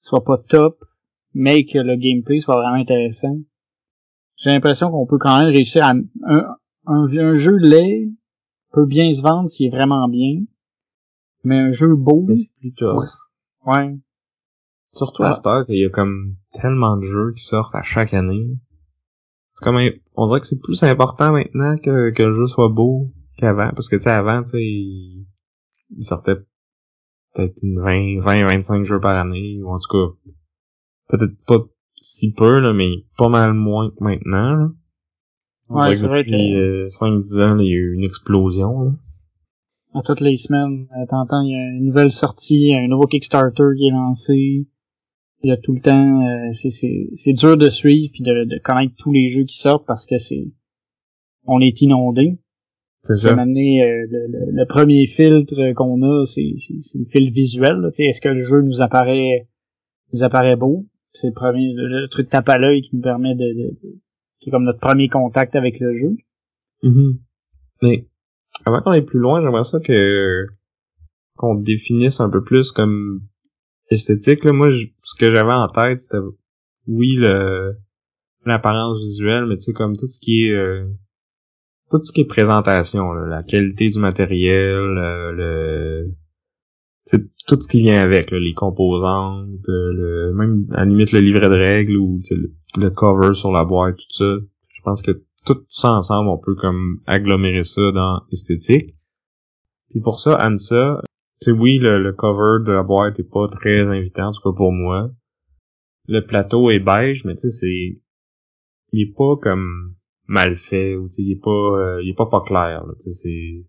[0.00, 0.84] soit pas top,
[1.32, 3.38] mais que le gameplay soit vraiment intéressant.
[4.36, 5.94] J'ai l'impression qu'on peut quand même réussir à,
[6.26, 8.12] un, un, jeu laid
[8.72, 10.44] peut bien se vendre s'il est vraiment bien,
[11.42, 13.08] mais un jeu beau, c'est plus tough.
[13.64, 13.96] Ouais.
[14.92, 18.12] Surtout à cette heure qu'il y a comme tellement de jeux qui sortent à chaque
[18.12, 18.58] année.
[19.54, 19.78] C'est comme
[20.16, 23.88] on dirait que c'est plus important maintenant que, que le jeu soit beau qu'avant parce
[23.88, 25.26] que tu sais avant tu sais il,
[26.00, 26.36] sortait
[27.34, 30.36] peut-être 20 20 25 jeux par année ou en tout cas
[31.08, 31.58] peut-être pas
[32.00, 34.54] si peu là mais pas mal moins que maintenant.
[34.54, 34.68] Là.
[35.70, 36.30] ouais, c'est vrai que
[36.88, 38.82] 5-10 euh, ans, il y a eu une explosion.
[38.82, 38.90] Là.
[39.94, 43.86] À toutes les semaines, t'entends, il y a une nouvelle sortie, un nouveau Kickstarter qui
[43.86, 44.66] est lancé
[45.44, 48.58] il y a tout le temps euh, c'est c'est dur de suivre puis de, de
[48.58, 50.52] connaître tous les jeux qui sortent parce que c'est
[51.44, 52.38] on est inondé
[53.04, 53.32] c'est ça.
[53.32, 58.42] euh, le, le, premier filtre qu'on a c'est c'est le filtre visuel est-ce que le
[58.42, 59.48] jeu nous apparaît
[60.12, 60.86] nous apparaît beau?
[61.12, 63.78] C'est le premier le, truc tape à l'œil qui nous permet de, de,
[64.40, 66.16] qui est comme notre premier contact avec le jeu.
[66.82, 67.18] Mm-hmm.
[67.82, 68.08] mais
[68.66, 70.46] avant qu'on aille plus loin j'aimerais ça que
[71.36, 73.22] qu'on définisse un peu plus comme
[73.90, 76.24] esthétique, là, moi, ce que j'avais en tête, c'était,
[76.86, 77.76] oui, le
[78.46, 80.54] l'apparence visuelle, mais tu sais, comme tout ce qui est...
[80.54, 80.84] Euh,
[81.90, 86.04] tout ce qui est présentation, la qualité du matériel, le...
[87.04, 91.54] c'est tout ce qui vient avec, les composantes, le, même à limite le livret de
[91.54, 92.20] règles ou
[92.78, 94.36] le, cover sur la boîte, tout ça.
[94.68, 98.90] Je pense que tout ça ensemble, on peut comme agglomérer ça dans esthétique.
[99.90, 101.00] Puis pour ça, ANSA,
[101.44, 104.72] sais, oui, le, cover de la boîte est pas très invitant, en tout cas pour
[104.72, 105.10] moi.
[106.08, 108.00] Le plateau est beige, mais tu sais, c'est...
[108.92, 109.94] Il est pas comme
[110.26, 111.50] mal fait, ou tu sais, il est pas...
[111.50, 113.66] Euh, il est pas pas clair, tu sais, c'est...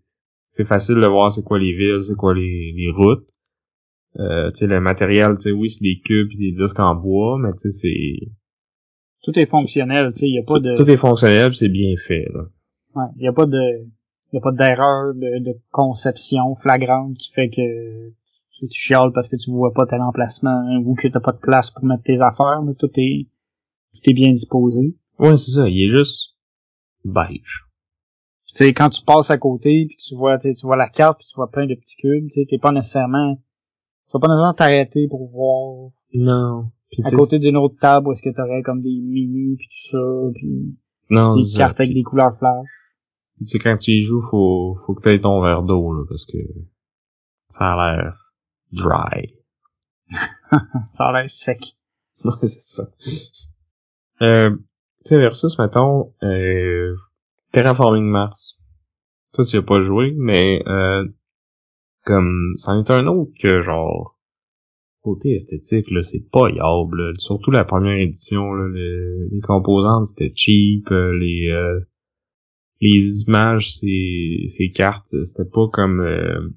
[0.50, 3.28] C'est facile de voir c'est quoi les villes, c'est quoi les, les routes.
[4.18, 6.94] Euh, tu sais, le matériel, tu sais, oui, c'est des cubes et des disques en
[6.94, 8.32] bois, mais tu sais, c'est...
[9.22, 10.74] Tout est fonctionnel, tu sais, il y a pas de...
[10.76, 12.44] Tout est fonctionnel, c'est bien fait, là.
[12.94, 13.86] Ouais, il y a pas de
[14.32, 18.08] y a pas d'erreur de, conception flagrante qui fait que
[18.58, 21.70] tu chiales parce que tu vois pas tel emplacement ou que t'as pas de place
[21.70, 23.26] pour mettre tes affaires, mais tout est
[23.94, 24.94] tout est bien disposé.
[25.18, 26.35] Ouais, c'est ça, il est juste
[27.06, 27.64] beige.
[28.46, 31.26] Tu sais, quand tu passes à côté puis tu vois, tu vois la carte puis
[31.28, 33.36] tu vois plein de petits cubes, tu sais, t'es pas nécessairement,
[34.08, 35.90] tu vas pas nécessairement t'arrêter pour voir.
[36.14, 36.70] Non.
[37.04, 40.32] à côté d'une autre table où est-ce que t'aurais comme des mini puis tout ça
[40.34, 40.76] puis
[41.10, 42.68] non, des cartes avec des couleurs flash.
[43.38, 46.04] Tu sais, quand tu y joues, faut, faut que tu aies ton verre d'eau, là,
[46.08, 46.38] parce que
[47.48, 48.32] ça a l'air
[48.72, 49.34] dry.
[50.92, 51.76] ça a l'air sec.
[52.24, 52.84] ouais, c'est ça.
[54.22, 54.56] Euh,
[55.06, 56.94] tu sais, versus, mettons, euh,
[57.52, 58.58] Terraforming Mars.
[59.32, 61.06] Toi, tu as pas joué, mais euh,
[62.04, 64.18] comme, c'en est un autre que, genre,
[65.02, 67.12] côté esthétique, là, c'est pas yable.
[67.18, 71.50] Surtout la première édition, là, les, les composantes, c'était cheap, euh, les...
[71.50, 71.80] Euh,
[72.82, 76.00] les images, ces, ces cartes, c'était pas comme...
[76.00, 76.54] Euh,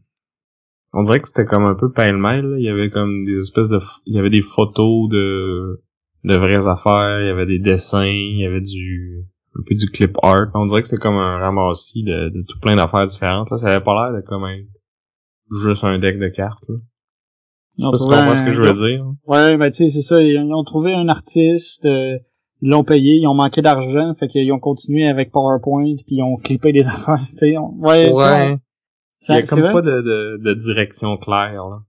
[0.91, 2.55] on dirait que c'était comme un peu pêle-mêle.
[2.57, 3.79] Il y avait comme des espèces de...
[4.05, 5.81] Il y avait des photos de
[6.23, 9.88] de vraies affaires, il y avait des dessins, il y avait du un peu du
[9.88, 10.51] clip art.
[10.53, 13.49] On dirait que c'était comme un ramassis de, de tout plein d'affaires différentes.
[13.49, 13.58] Là.
[13.58, 14.67] Ça avait pas l'air de comme être
[15.63, 16.67] juste un deck de cartes.
[16.69, 16.75] Là.
[17.77, 19.05] Ils ont ce que je veux dire.
[19.25, 20.21] Ouais, ben tu sais, c'est ça.
[20.21, 22.17] Ils ont trouvé un artiste, euh,
[22.62, 26.21] ils l'ont payé, ils ont manqué d'argent, fait qu'ils ont continué avec PowerPoint, puis ils
[26.21, 27.58] ont clippé des affaires, tu sais.
[27.58, 28.58] Ouais, ouais.
[29.29, 31.79] Il y a comme pas de, de, de, direction claire, là.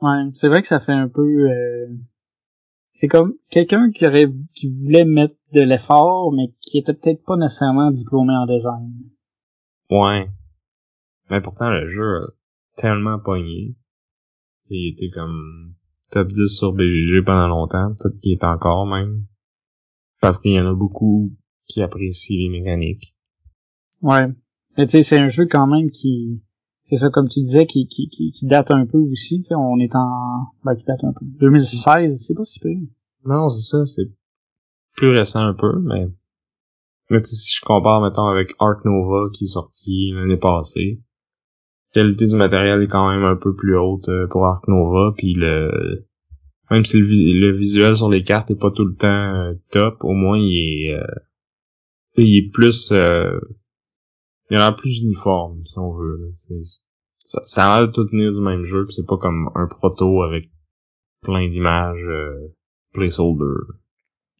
[0.00, 1.50] Ouais, c'est vrai que ça fait un peu...
[1.50, 1.86] Euh...
[2.96, 7.36] C'est comme quelqu'un qui aurait qui voulait mettre de l'effort, mais qui était peut-être pas
[7.36, 8.92] nécessairement diplômé en design.
[9.90, 10.30] Ouais.
[11.28, 12.26] Mais pourtant, le jeu a
[12.76, 13.74] tellement pogné.
[14.70, 15.74] Il était comme
[16.12, 19.26] top 10 sur BGG pendant longtemps, peut-être qu'il est encore même
[20.20, 21.32] parce qu'il y en a beaucoup
[21.66, 23.16] qui apprécient les mécaniques.
[24.02, 24.28] Ouais.
[24.78, 26.43] Mais tu sais, c'est un jeu quand même qui,
[26.84, 29.40] c'est ça comme tu disais, qui, qui, qui, date un peu aussi.
[29.40, 31.24] Tu sais, on est en, ben, qui date un peu.
[31.40, 32.68] 2016, c'est pas si peu.
[33.24, 34.10] Non, c'est ça, c'est
[34.94, 36.06] plus récent un peu, mais,
[37.08, 41.00] mais si je compare, mettons, avec Ark Nova qui est sorti l'année passée,
[41.94, 45.14] la qualité du matériel est quand même un peu plus haute euh, pour Ark Nova,
[45.16, 46.06] puis le,
[46.70, 50.12] même si le, visuel sur les cartes est pas tout le temps euh, top, au
[50.12, 51.14] moins il est, euh,
[52.18, 53.40] il est plus, euh,
[54.54, 56.32] il a l'air plus uniforme si on veut.
[57.18, 59.66] Ça, ça a l'air de tout tenir du même jeu, puis c'est pas comme un
[59.66, 60.44] proto avec
[61.22, 62.54] plein d'images euh,
[62.92, 63.64] placeholder.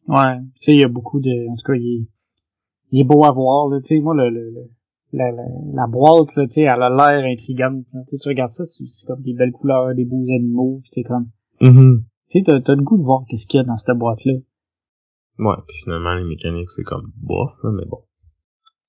[0.07, 1.49] Ouais, tu sais, il y a beaucoup de...
[1.51, 2.07] En tout cas, il est,
[2.91, 4.69] il est beau à voir, là, tu sais, moi, le, le, le-
[5.11, 5.43] la, la,
[5.73, 7.85] la boîte, là, tu sais, elle a l'air intrigante.
[8.07, 11.29] Tu regardes ça, c'est comme des belles couleurs, des beaux animaux, pis c'est comme...
[11.61, 12.05] Mhm.
[12.29, 14.33] Tu sais, t'as, t'as le goût de voir qu'est-ce qu'il y a dans cette boîte-là.
[15.39, 17.97] Ouais, puis finalement, les mécaniques, c'est comme bof, là, mais bon.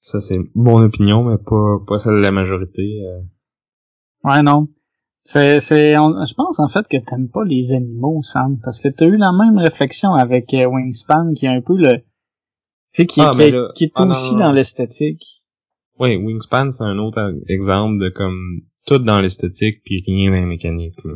[0.06, 3.02] Ça, c'est mon opinion, mais pas, pas celle de la majorité.
[3.08, 3.22] euh.
[4.22, 4.68] Ouais, non.
[5.20, 9.06] C'est, c'est, je pense en fait que t'aimes pas les animaux, Sam, parce que t'as
[9.06, 12.04] eu la même réflexion avec euh, Wingspan, qui est un peu le, tu
[12.92, 15.42] sais, qui, Ah, qui, est- là- qui est ah, non, aussi non, dans l'esthétique.
[15.98, 20.46] Oui, Wingspan, c'est un autre exemple de comme tout dans l'esthétique puis rien dans la
[20.46, 21.02] mécanique.
[21.04, 21.14] là.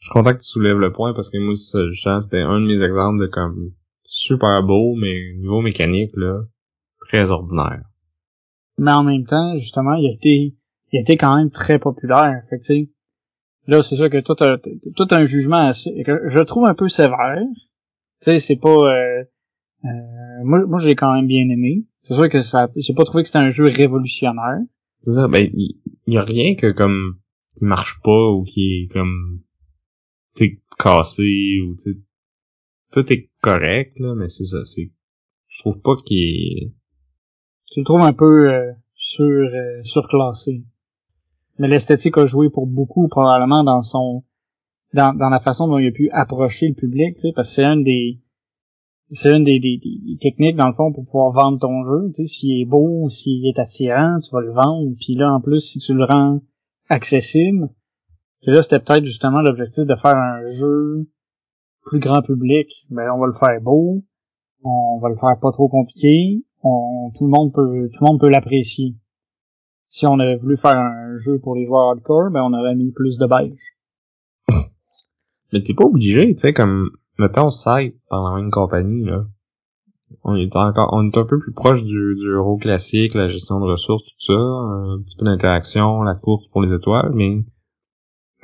[0.00, 2.24] Je suis content que tu soulèves le point parce que moi, ça, je pense que
[2.24, 3.70] c'était un de mes exemples de comme
[4.04, 6.40] super beau, mais niveau mécanique, là,
[7.06, 7.82] très ordinaire.
[8.78, 10.56] Mais en même temps, justement, il a été,
[10.92, 12.42] il a été quand même très populaire.
[12.50, 12.72] Fait que,
[13.66, 14.58] là, c'est sûr que tout un,
[14.96, 17.42] tout un jugement assez, que je trouve un peu sévère.
[18.20, 19.24] Tu sais, c'est pas, euh,
[19.84, 21.84] euh, moi, moi, j'ai quand même bien aimé.
[22.00, 24.58] C'est sûr que ça, j'ai pas trouvé que c'était un jeu révolutionnaire.
[25.00, 25.74] C'est ça, ben, il
[26.06, 27.18] y, a rien que comme,
[27.56, 29.42] qui marche pas ou qui est comme,
[30.34, 32.02] tu cassé ou tu
[32.90, 34.92] tout est correct, là, mais c'est ça, c'est,
[35.48, 36.72] je trouve pas qu'il est,
[37.74, 40.62] Tu le trouves un peu euh, sur, euh, surclassé.
[41.58, 44.22] Mais l'esthétique a joué pour beaucoup, probablement, dans son,
[44.92, 47.54] dans, dans la façon dont il a pu approcher le public, tu sais, parce que
[47.56, 48.20] c'est une des,
[49.10, 52.12] c'est une des, des, des techniques, dans le fond, pour pouvoir vendre ton jeu.
[52.14, 54.94] Tu sais, s'il est beau, s'il est attirant, tu vas le vendre.
[55.00, 56.42] Puis là, en plus, si tu le rends
[56.88, 57.70] accessible,
[58.38, 61.08] c'est là, c'était peut-être justement l'objectif de faire un jeu
[61.84, 62.68] plus grand public.
[62.90, 64.04] Ben, on va le faire beau,
[64.62, 68.20] on va le faire pas trop compliqué, on, tout le monde peut, tout le monde
[68.20, 68.96] peut l'apprécier.
[69.88, 72.90] Si on avait voulu faire un jeu pour les joueurs hardcore, ben, on aurait mis
[72.90, 73.76] plus de beige.
[75.52, 77.50] Mais t'es pas obligé, tu sais, comme, mettons,
[78.08, 79.26] par la même compagnie, là.
[80.22, 83.58] On est encore, on est un peu plus proche du, du euro classique, la gestion
[83.58, 87.44] de ressources, tout ça, un petit peu d'interaction, la course pour les étoiles, mais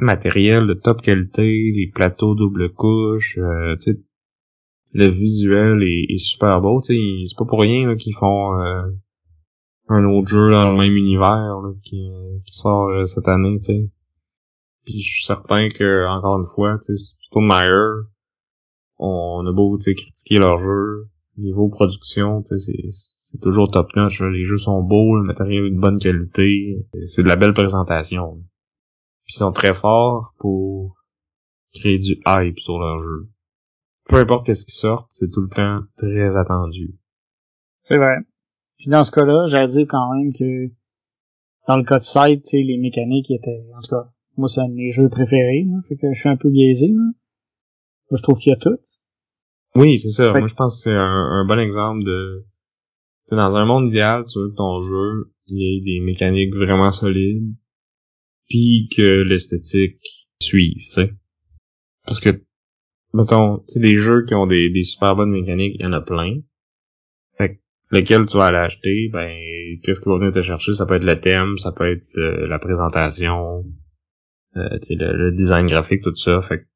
[0.01, 4.01] matériel de top qualité, les plateaux double couche, euh, tu sais,
[4.93, 6.97] le visuel est, est super beau, c'est
[7.36, 8.82] pas pour rien qu'ils font euh,
[9.88, 12.11] un autre jeu dans le même univers là, qui,
[12.45, 13.59] qui sort euh, cette année.
[14.84, 18.07] Puis je suis certain que, encore une fois, Stone Meyer,
[18.99, 24.82] on a beau, critiquer leur jeu, niveau production, c'est, toujours top notch, les jeux sont
[24.82, 28.43] beaux, le matériel est de bonne qualité, c'est de la belle présentation.
[29.24, 30.97] Puis ils sont très forts pour
[31.72, 33.28] créer du hype sur leur jeu.
[34.11, 36.99] Peu importe qu'est-ce qui sort, c'est tout le temps très attendu.
[37.85, 38.17] C'est vrai.
[38.77, 40.73] Puis dans ce cas-là, j'allais dire quand même que
[41.69, 44.61] dans le cas de Side, tu sais, les mécaniques étaient, en tout cas, moi c'est
[44.61, 46.89] un de mes jeux préférés, là, fait que je suis un peu biaisé.
[46.89, 47.13] Là.
[48.11, 48.77] Moi, je trouve qu'il y a tout.
[49.77, 50.33] Oui, c'est ça.
[50.33, 50.99] Fait- Moi, je pense que c'est un,
[51.31, 52.45] un bon exemple de...
[53.29, 56.05] Tu sais, dans un monde idéal, tu veux que ton jeu, il y ait des
[56.05, 57.55] mécaniques vraiment solides,
[58.49, 60.01] puis que l'esthétique
[60.43, 61.13] suive, tu sais.
[62.05, 62.31] Parce que,
[63.13, 65.93] mettons, tu sais, des jeux qui ont des, des super bonnes mécaniques, il y en
[65.93, 66.39] a plein.
[67.39, 69.31] Fait que lequel tu vas aller acheter, ben,
[69.83, 70.73] qu'est-ce qui va venir te chercher?
[70.73, 73.65] Ça peut être le thème, ça peut être euh, la présentation,
[74.57, 76.41] euh, le, le design graphique, tout ça.
[76.41, 76.67] Fait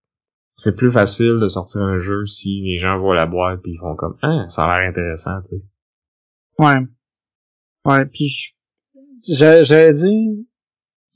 [0.57, 3.77] c'est plus facile de sortir un jeu si les gens voient la boîte puis ils
[3.77, 5.63] font comme ah ça a l'air intéressant tu sais
[6.59, 6.81] Ouais.
[7.85, 8.55] Ouais, puis
[9.29, 10.45] j'allais dire,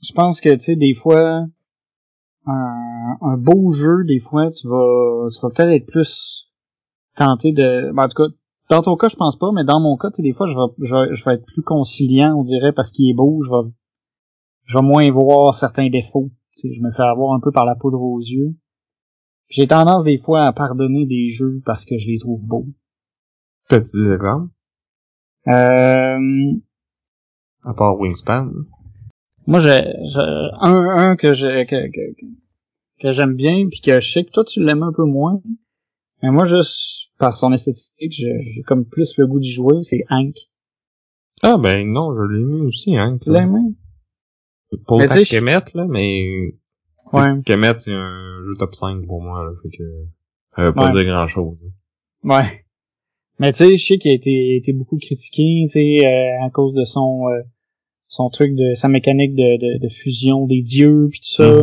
[0.01, 1.45] je pense que, tu sais, des fois,
[2.45, 2.88] un,
[3.21, 6.51] un beau jeu, des fois, tu vas, tu vas peut-être être plus
[7.15, 8.33] tenté de, ben, en tout cas,
[8.69, 10.55] dans ton cas, je pense pas, mais dans mon cas, tu sais, des fois, je
[10.55, 13.49] vais, je vais, je vais être plus conciliant, on dirait, parce qu'il est beau, je
[13.49, 13.71] vais,
[14.65, 16.29] je vais moins voir certains défauts.
[16.57, 18.55] Tu sais, je me fais avoir un peu par la poudre aux yeux.
[19.49, 22.67] J'ai tendance, des fois, à pardonner des jeux parce que je les trouve beaux.
[23.67, 24.51] t'as-tu des exemples?
[25.47, 26.53] Euh,
[27.63, 28.51] à part Wingspan
[29.47, 30.21] Moi, j'ai, j'ai
[30.59, 32.25] un, un que j'ai, que, que,
[32.99, 35.41] que, j'aime bien, puis que je sais que toi, tu l'aimes un peu moins.
[36.21, 40.03] Mais moi, juste par son esthétique, j'ai, j'ai comme plus le goût d'y jouer, c'est
[40.09, 40.35] Hank.
[41.43, 43.59] ah ben non je l'ai mis aussi hein Tu l'as aimé?
[44.85, 46.53] pas autant que Kemet là mais
[47.11, 47.25] Ouais.
[47.45, 49.83] Kemet c'est un jeu top 5 pour moi là fait que
[50.55, 51.03] ça veut pas Ouais.
[51.03, 51.57] dire grand chose
[52.23, 52.65] Ouais.
[53.39, 56.49] Mais tu sais, je sais qu'il a été, été beaucoup critiqué, tu sais, euh, à
[56.49, 57.41] cause de son, euh,
[58.07, 61.61] son truc de, sa mécanique de, de, de fusion des dieux, puis tout ça.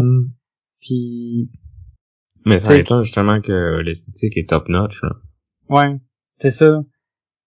[0.87, 1.51] Puis,
[2.45, 5.11] mais ça étonne justement que l'esthétique est top notch là.
[5.69, 5.99] Ouais,
[6.39, 6.81] c'est ça.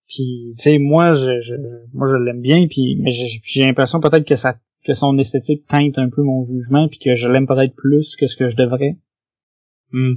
[0.10, 1.54] Puis, tu sais, moi, je, je,
[1.94, 5.98] moi, je l'aime bien, puis, mais j'ai l'impression peut-être que ça, que son esthétique teinte
[5.98, 8.98] un peu mon jugement, puis que je l'aime peut-être plus que ce que je devrais.
[9.92, 10.16] Hmm.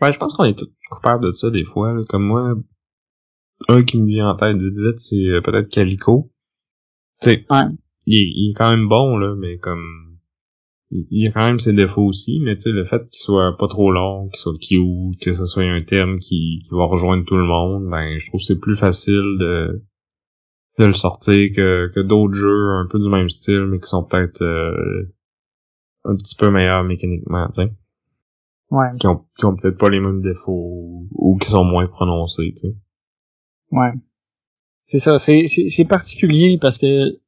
[0.00, 1.92] Ben, je pense qu'on est tous coupables de ça des fois.
[1.94, 2.04] là.
[2.08, 2.54] Comme moi,
[3.68, 6.30] un qui me vient en tête de vite, c'est euh, peut-être Calico.
[7.22, 7.62] Tu sais, Ouais.
[8.06, 10.09] il, est- il est quand même bon, là, mais comme...
[10.90, 13.56] Il il a quand même ses défauts aussi, mais tu sais, le fait qu'il soit
[13.56, 17.24] pas trop long, qu'il soit cute, que ce soit un thème qui, qui va rejoindre
[17.24, 19.82] tout le monde, ben, je trouve que c'est plus facile de,
[20.78, 24.04] de le sortir que, que d'autres jeux un peu du même style, mais qui sont
[24.04, 25.12] peut-être euh,
[26.04, 27.72] un petit peu meilleurs mécaniquement, tu sais
[28.70, 28.86] Ouais.
[29.00, 32.68] qui ont, qui ont peut-être pas les mêmes défauts ou qui sont moins prononcés, tu
[32.68, 32.74] sais.
[33.72, 33.90] Ouais.
[34.84, 37.18] C'est ça, c'est, c'est, c'est particulier parce que,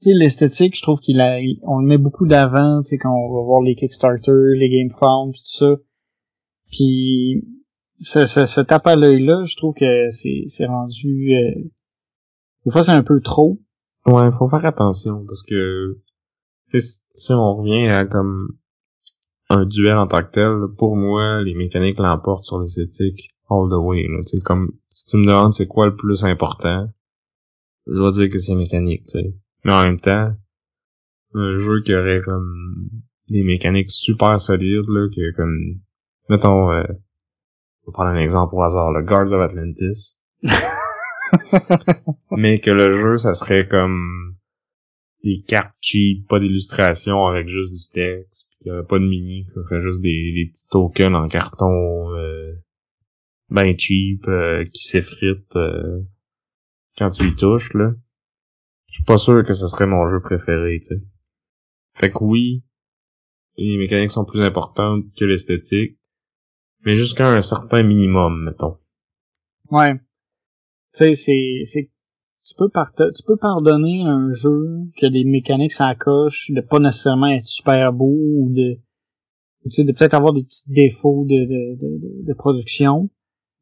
[0.00, 3.34] sais, l'esthétique, je trouve qu'il a, on le met beaucoup d'avant, tu sais, quand on
[3.34, 5.76] va voir les Kickstarter, les Game Farms, tout ça.
[6.70, 7.44] Puis,
[8.00, 11.70] ce, ce, ce tape à l'œil-là, je trouve que c'est, c'est rendu, euh,
[12.64, 13.60] des fois c'est un peu trop.
[14.06, 15.98] Ouais, faut faire attention parce que
[16.72, 18.56] si on revient à comme
[19.50, 23.74] un duel en tant que tel, pour moi, les mécaniques l'emportent sur l'esthétique all the
[23.74, 24.06] way.
[24.26, 26.88] Tu sais, comme si tu me demandes c'est quoi le plus important,
[27.86, 29.18] je dois dire que c'est mécanique, tu.
[29.64, 30.32] Mais en même temps,
[31.34, 32.90] un jeu qui aurait comme
[33.28, 35.80] des mécaniques super solides, là, que comme
[36.28, 36.84] mettons euh,
[37.84, 40.16] on va prendre un exemple au hasard, le Guards of Atlantis.
[42.30, 44.36] mais que le jeu, ça serait comme
[45.22, 49.44] des cartes cheap, pas d'illustration avec juste du texte, pis qu'il aurait pas de mini,
[49.44, 52.54] que ce serait juste des, des petits tokens en carton euh,
[53.50, 56.00] ben cheap euh, qui s'effritent euh,
[56.96, 57.92] quand tu y touches là.
[58.90, 61.02] Je suis pas sûr que ce serait mon jeu préféré, tu sais.
[61.94, 62.64] Fait que oui,
[63.56, 65.96] les mécaniques sont plus importantes que l'esthétique,
[66.84, 68.78] mais jusqu'à un certain minimum, mettons.
[69.70, 69.94] Ouais.
[69.94, 70.00] Tu
[70.92, 71.90] sais, c'est, c'est,
[72.44, 77.28] tu peux tu peux pardonner un jeu que des mécaniques ça coche, de pas nécessairement
[77.28, 78.80] être super beau ou de,
[79.64, 83.08] tu sais, de peut-être avoir des petits défauts de, de, de, production.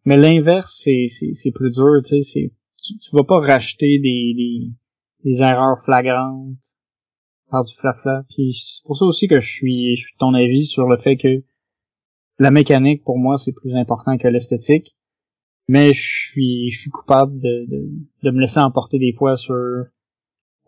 [0.06, 2.52] Mais l'inverse, c'est, c'est, c'est plus dur, tu sais, c'est,
[2.82, 4.72] tu, tu vas pas racheter des, des,
[5.24, 6.56] des erreurs flagrantes
[7.50, 8.24] par du flafla.
[8.28, 10.96] Puis c'est pour ça aussi que je suis, je suis de ton avis sur le
[10.98, 11.42] fait que
[12.38, 14.96] la mécanique, pour moi, c'est plus important que l'esthétique.
[15.66, 16.00] Mais je
[16.30, 17.88] suis, je suis coupable de, de,
[18.22, 19.54] de me laisser emporter des fois sur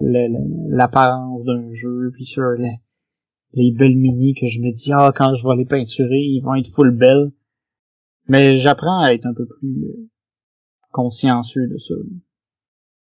[0.00, 2.66] l'apparence d'un jeu, puis sur le-
[3.54, 6.54] les belles mini que je me dis, ah, quand je vais les peinturer, ils vont
[6.54, 7.32] être full belles.
[8.28, 10.08] Mais j'apprends à être un peu plus
[10.90, 11.94] consciencieux de ça.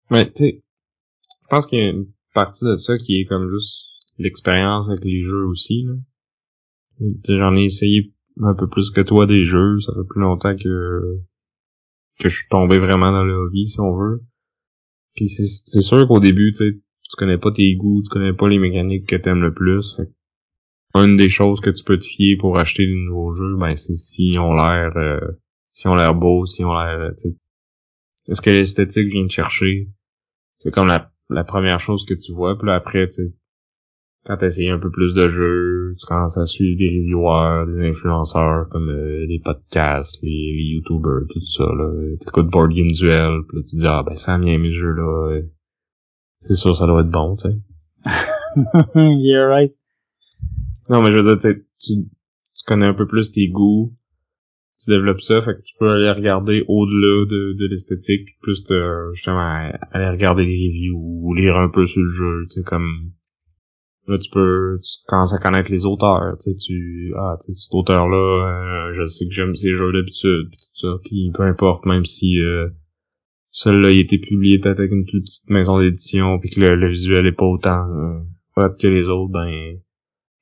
[0.10, 0.62] Mais tu
[1.50, 5.24] pense qu'il y a une partie de ça qui est comme juste l'expérience avec les
[5.24, 5.86] jeux aussi.
[7.28, 11.20] J'en ai essayé un peu plus que toi des jeux, ça fait plus longtemps que
[12.20, 14.22] que je suis tombé vraiment dans le hobby, si on veut.
[15.16, 18.60] Puis c'est sûr qu'au début, tu tu connais pas tes goûts, tu connais pas les
[18.60, 19.96] mécaniques que t'aimes le plus.
[19.96, 20.10] Fait
[20.96, 23.96] une des choses que tu peux te fier pour acheter des nouveaux jeux, ben c'est
[23.96, 25.20] si on l'air euh,
[25.72, 27.14] si on l'air beau, si on l'air
[28.28, 29.90] est-ce que l'esthétique vient te chercher?
[30.58, 33.34] C'est comme la, la première chose que tu vois, puis là après, tu sais,
[34.26, 38.68] quand t'essayes un peu plus de jeux, tu commences à suivre des reviewers, des influenceurs
[38.70, 42.16] comme euh, les podcasts, les, les youtubers, tout ça, là.
[42.20, 44.70] T'écoutes Board Game Duel, puis là tu te dis, ah ben ça a bien aimé
[44.72, 45.42] ce jeu-là, euh,
[46.40, 47.58] c'est sûr ça doit être bon, tu sais.
[48.96, 49.76] yeah, right.
[50.90, 52.10] Non, mais je veux dire, tu
[52.60, 53.96] tu connais un peu plus tes goûts,
[54.90, 58.64] tu développes ça, fait que tu peux aller regarder au-delà de, de l'esthétique, puis plus
[58.66, 62.64] de, justement, aller regarder les reviews ou lire un peu sur le jeu, tu sais,
[62.64, 63.12] comme,
[64.08, 67.62] là, tu peux, tu commences à connaître les auteurs, tu sais, tu, ah, tu sais,
[67.62, 71.44] cet auteur-là, euh, je sais que j'aime ses jeux d'habitude, pis tout ça, puis peu
[71.44, 72.68] importe, même si, euh,
[73.52, 76.90] celui-là, il été publié peut-être avec une plus petite maison d'édition, puis que le, le
[76.90, 79.78] visuel est pas autant, euh, que les autres, ben,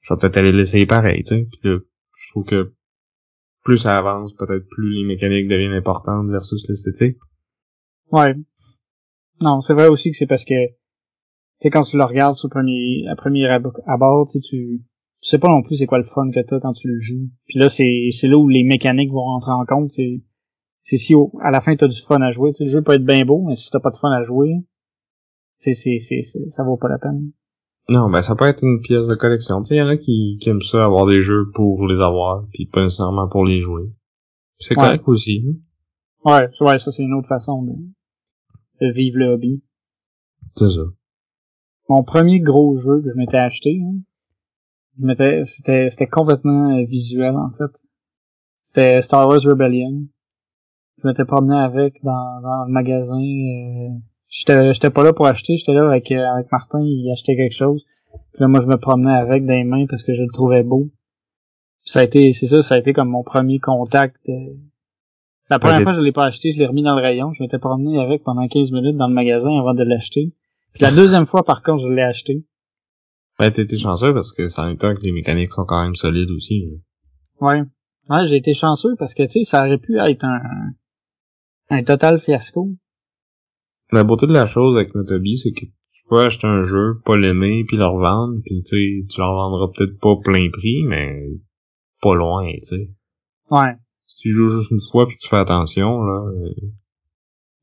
[0.01, 1.47] je vais peut-être aller l'essayer pareil, tu sais.
[1.51, 1.79] Puis là,
[2.17, 2.73] je trouve que
[3.67, 7.17] plus ça avance, peut-être plus les mécaniques deviennent importantes versus l'esthétique.
[8.13, 8.33] Ouais.
[9.41, 10.73] Non, c'est vrai aussi que c'est parce que, tu
[11.59, 14.81] sais, quand tu le regardes sur premier, à premier ab- abord, tu tu,
[15.21, 17.27] sais pas non plus c'est quoi le fun que t'as quand tu le joues.
[17.45, 19.91] Puis là, c'est, c'est là où les mécaniques vont rentrer en compte.
[19.91, 20.21] C'est,
[20.81, 22.53] c'est si au- à la fin t'as du fun à jouer.
[22.53, 24.53] Tu le jeu peut être bien beau, mais si t'as pas de fun à jouer,
[25.57, 27.33] c'est, c'est, c'est- ça vaut pas la peine.
[27.89, 29.61] Non, ben ça peut être une pièce de collection.
[29.61, 32.01] Tu sais, il y en a qui, qui aiment ça avoir des jeux pour les
[32.01, 33.83] avoir, puis pas nécessairement pour les jouer.
[34.59, 34.83] C'est Ouais.
[34.83, 35.45] correct aussi.
[35.47, 35.53] hein?
[36.25, 37.71] Ouais, ouais, ça c'est une autre façon de,
[38.81, 39.63] de vivre le hobby.
[40.55, 40.81] C'est ça.
[41.87, 43.99] Mon premier gros jeu que je m'étais acheté, hein,
[44.99, 47.81] je m'étais, c'était, c'était complètement euh, visuel en fait.
[48.61, 50.07] C'était Star Wars Rebellion.
[51.01, 53.15] Je m'étais promené avec dans, dans le magasin.
[53.21, 53.97] euh,
[54.29, 57.55] j'étais, j'étais pas là pour acheter, j'étais là avec, euh, avec Martin, il achetait quelque
[57.55, 57.85] chose.
[58.33, 60.63] Puis là, moi, je me promenais avec dans les mains parce que je le trouvais
[60.63, 60.89] beau.
[61.83, 64.29] ça a été, c'est ça, ça a été comme mon premier contact.
[64.29, 64.33] euh.
[65.49, 67.31] La première Ouais, fois, je l'ai pas acheté, je l'ai remis dans le rayon.
[67.33, 70.33] Je m'étais promené avec pendant 15 minutes dans le magasin avant de l'acheter.
[70.73, 72.45] Puis la deuxième fois, par contre, je l'ai acheté.
[73.39, 75.81] Ben, t'as été chanceux parce que ça en est un que les mécaniques sont quand
[75.83, 76.81] même solides aussi.
[77.39, 77.61] Ouais.
[78.09, 80.41] Ouais, j'ai été chanceux parce que, tu sais, ça aurait pu être un,
[81.69, 82.69] un total fiasco.
[83.91, 87.17] La beauté de la chose avec Notobi, c'est que tu peux acheter un jeu, pas
[87.17, 91.23] l'aimer, puis le revendre, puis tu sais, tu le revendras peut-être pas plein prix, mais
[92.01, 92.89] pas loin, tu sais.
[93.49, 93.75] Ouais.
[94.05, 96.53] Si tu joues juste une fois puis tu fais attention, là, euh,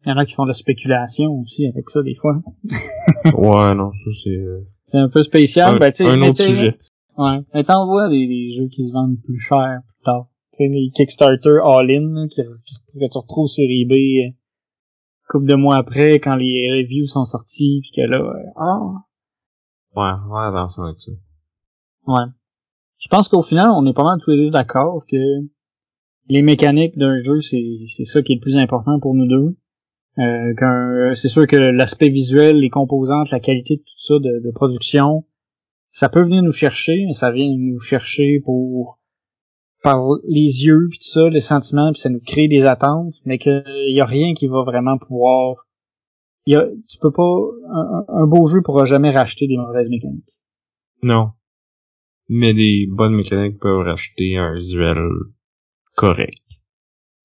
[0.05, 2.37] Il y en a qui font de la spéculation aussi avec ça, des fois.
[3.39, 5.75] ouais, non, ça c'est euh, C'est un peu spécial.
[5.75, 6.77] un, ben, tu sais, un autre sujet.
[7.17, 7.39] Ouais.
[7.55, 10.27] Mais t'envoies des, des jeux qui se vendent plus cher plus tard.
[10.53, 14.31] Tu sais, les Kickstarter all-in, qui- que tu retrouves sur eBay, euh,
[15.35, 18.21] couple de mois après, quand les reviews sont sortis, puis que là,
[18.57, 18.81] ah,
[19.97, 21.13] Ouais, ouais, attention avec ça.
[22.07, 22.25] ouais.
[22.99, 25.17] Je pense qu'au final, on est pas mal tous les deux d'accord que
[26.29, 29.57] les mécaniques d'un jeu, c'est, c'est ça qui est le plus important pour nous deux.
[30.19, 34.51] Euh, c'est sûr que l'aspect visuel, les composantes, la qualité de tout ça de, de
[34.53, 35.27] production,
[35.91, 39.01] ça peut venir nous chercher, mais ça vient nous chercher pour
[39.85, 43.37] par les yeux puis tout ça, les sentiments, puis ça nous crée des attentes, mais
[43.37, 45.57] qu'il y a rien qui va vraiment pouvoir.
[46.47, 47.37] Y a, tu peux pas
[47.71, 50.41] un, un beau jeu pourra jamais racheter des mauvaises mécaniques.
[51.03, 51.33] Non.
[52.31, 55.07] Mais des bonnes mécaniques peuvent racheter un visuel
[55.97, 56.43] correct.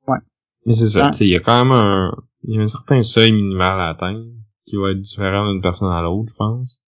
[0.09, 0.19] Ouais.
[0.65, 3.79] Mais c'est ça, il y a quand même un, y a un certain seuil minimal
[3.79, 4.25] à atteindre
[4.65, 6.81] qui va être différent d'une personne à l'autre, je pense.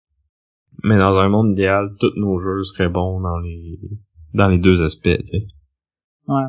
[0.84, 3.80] Mais dans un monde idéal, tous nos jeux seraient bons dans les,
[4.34, 5.46] dans les deux aspects, tu sais.
[6.28, 6.44] Ouais.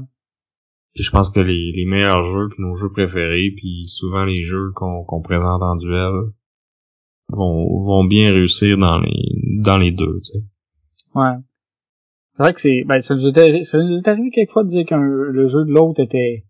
[0.94, 4.44] Puis je pense que les, les meilleurs jeux, puis nos jeux préférés, puis souvent les
[4.44, 6.14] jeux qu'on qu'on présente en duel
[7.30, 10.44] vont, vont bien réussir dans les, dans les deux, tu sais.
[11.16, 11.38] Ouais.
[12.34, 14.70] C'est vrai que c'est, ben, ça nous est arrivé, ça nous est arrivé quelquefois de
[14.70, 16.46] dire que le jeu de l'autre était,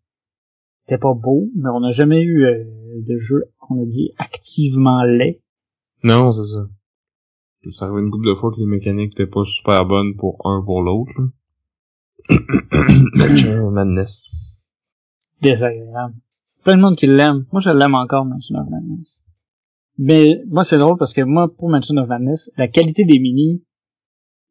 [0.88, 2.63] était pas beau, mais on n'a jamais eu euh,
[3.01, 5.41] de jeu qu'on a dit activement laid.
[6.03, 6.67] Non, c'est ça.
[7.61, 10.61] C'est arrivé une couple de fois que les mécaniques étaient pas super bonnes pour un
[10.63, 11.13] pour l'autre.
[13.71, 14.27] Madness.
[15.41, 16.15] Désagréable.
[16.63, 17.45] Plein de monde qui l'aime.
[17.51, 19.23] Moi, je l'aime encore, Mansion of Madness.
[19.97, 23.63] Mais, moi, c'est drôle parce que moi, pour Mansion of Madness, la qualité des mini,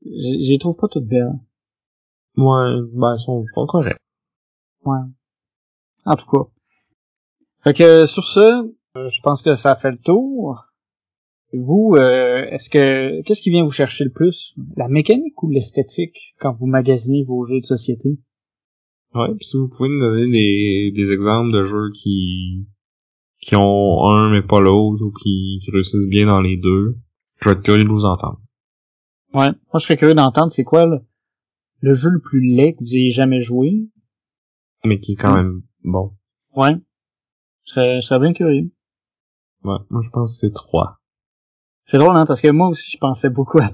[0.04, 1.38] je les trouve pas toutes belles.
[2.36, 3.98] Ouais, ben, ils sont pas corrects.
[4.84, 4.98] Ouais.
[6.04, 6.50] En tout cas.
[7.62, 10.71] Fait que sur ce, euh, je pense que ça fait le tour.
[11.52, 14.58] Vous, euh, est-ce que qu'est-ce qui vient vous chercher le plus?
[14.76, 18.18] La mécanique ou l'esthétique quand vous magasinez vos jeux de société?
[19.14, 22.66] Ouais, pis si vous pouvez nous donner des, des exemples de jeux qui,
[23.40, 26.96] qui ont un mais pas l'autre, ou qui, qui réussissent bien dans les deux,
[27.40, 28.40] je vais être curieux de vous entendre.
[29.34, 29.48] Ouais.
[29.48, 31.00] Moi, je serais curieux d'entendre c'est quoi le,
[31.80, 33.90] le jeu le plus laid que vous ayez jamais joué.
[34.86, 36.16] Mais qui est quand même bon.
[36.56, 36.74] Ouais.
[37.64, 38.72] Je serais, je serais bien curieux.
[39.64, 41.01] Ouais, moi je pense que c'est trois.
[41.84, 43.64] C'est drôle, hein, parce que moi aussi, je pensais beaucoup à.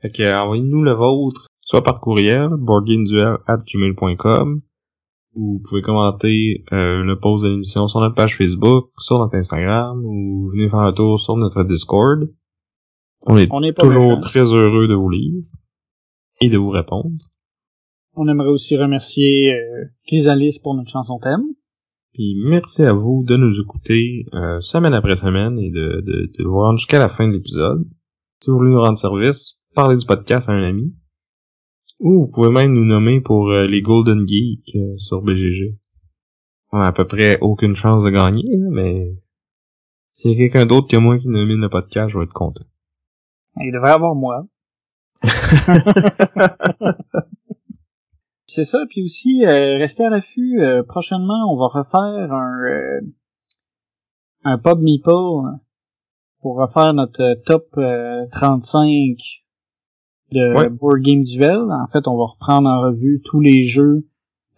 [0.00, 4.62] Fait que, euh, envoyez-nous le vôtre, soit par courriel, boardgameduel.gmail.com,
[5.34, 9.36] ou vous pouvez commenter euh, le post de l'émission sur notre page Facebook, sur notre
[9.36, 12.28] Instagram, ou venez faire un tour sur notre Discord.
[13.26, 15.42] On est On toujours très heureux de vous lire
[16.40, 17.10] et de vous répondre.
[18.14, 21.42] On aimerait aussi remercier euh, Chrysalis pour notre chanson thème.
[22.18, 26.44] Puis merci à vous de nous écouter euh, semaine après semaine et de, de, de
[26.44, 27.88] vous rendre jusqu'à la fin de l'épisode.
[28.40, 30.96] Si vous voulez nous rendre service, parlez du podcast à un ami.
[32.00, 35.78] Ou vous pouvez même nous nommer pour euh, les Golden Geeks euh, sur BGG.
[36.72, 39.12] On a à peu près aucune chance de gagner, mais
[40.12, 42.64] s'il y a quelqu'un d'autre que moi qui nomine le podcast, je vais être content.
[43.60, 44.44] Il devrait avoir moi.
[48.50, 50.60] C'est ça, puis aussi, euh, restez à l'affût.
[50.62, 53.00] euh, prochainement, on va refaire un, euh,
[54.44, 55.10] un pub meeple
[56.40, 59.16] pour refaire notre top euh, 35
[60.32, 60.68] de Ouais.
[60.70, 61.60] Board Game Duel.
[61.70, 64.08] En fait, on va reprendre en revue tous les jeux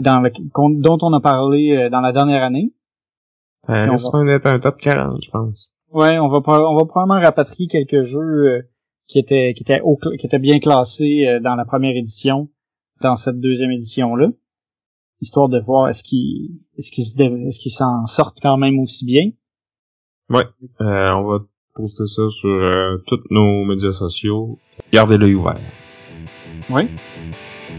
[0.01, 2.73] dans le- qu'on- dont on a parlé dans la dernière année.
[3.67, 5.73] Ça risque d'être un top 40, je pense.
[5.93, 8.69] Ouais, on va on va probablement rapatrier quelques jeux
[9.09, 12.49] qui étaient qui étaient au- qui étaient bien classés dans la première édition
[13.01, 14.29] dans cette deuxième édition là,
[15.21, 19.31] histoire de voir est-ce qu'ils est-ce qu'ils s'en sortent quand même aussi bien.
[20.29, 20.45] Ouais,
[20.81, 21.39] euh, on va
[21.75, 24.59] poster ça sur euh, tous nos médias sociaux.
[24.93, 25.59] Gardez l'œil ouvert.
[26.69, 26.83] Oui.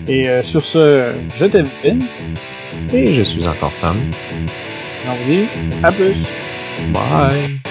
[0.08, 2.24] Et euh, sur ce, je t'aime Vince.
[2.92, 3.98] Et je suis encore Sam.
[5.08, 5.46] On vous dit
[5.84, 6.18] à plus.
[6.94, 7.71] Bye!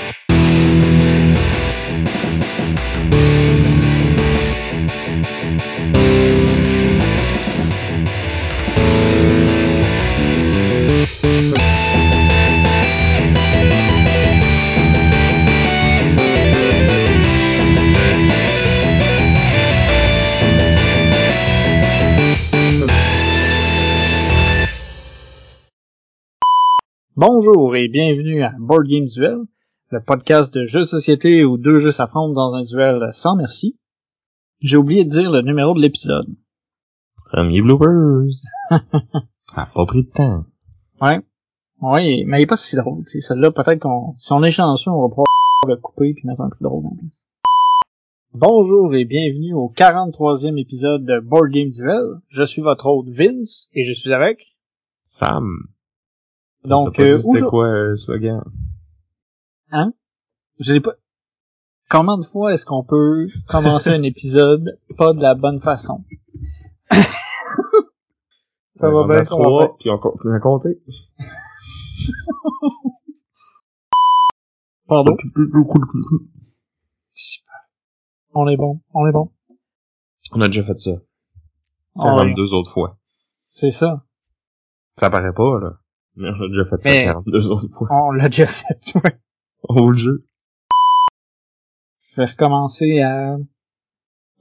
[27.20, 29.40] Bonjour et bienvenue à Board Game Duel,
[29.90, 33.78] le podcast de jeux de société où deux jeux s'affrontent dans un duel sans merci.
[34.62, 36.24] J'ai oublié de dire le numéro de l'épisode.
[37.30, 38.24] Premier bloopers.
[38.70, 40.46] Ça a pas pris de temps.
[41.02, 41.20] Ouais.
[41.82, 43.20] Ouais, mais il est pas si drôle, tu sais.
[43.20, 45.26] Celle-là, peut-être qu'on, si on est chanceux, on va pouvoir
[45.68, 47.26] le couper puis mettre un plus drôle en plus.
[48.32, 52.22] Bonjour et bienvenue au 43e épisode de Board Game Duel.
[52.28, 54.56] Je suis votre hôte Vince et je suis avec...
[55.04, 55.66] Sam.
[56.64, 58.42] Donc, euh, c'était quoi euh, slogan?
[59.70, 59.92] Hein?
[60.58, 60.94] Je l'ai pas...
[61.88, 66.04] Combien de fois est-ce qu'on peut commencer un épisode pas de la bonne façon?
[68.76, 69.68] Ça va bien, ça va bien.
[69.78, 70.80] puis on continue à compter.
[74.88, 75.14] Pardon?
[78.32, 79.30] On est bon, on est bon.
[80.32, 80.92] On a déjà fait ça.
[81.98, 82.96] Ah ouais, 42 autres fois.
[83.50, 84.06] c'est ça.
[84.96, 85.78] Ça paraît pas, là.
[86.16, 87.88] Mais on a déjà fait ça 42 autres fois.
[87.90, 89.18] On l'a déjà fait, ouais.
[89.62, 90.24] Au jeu.
[92.00, 93.36] Je vais recommencer à...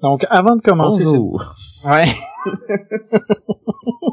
[0.01, 1.03] Donc, avant de commencer...
[1.03, 1.43] Bonjour.
[1.85, 2.07] Ouais.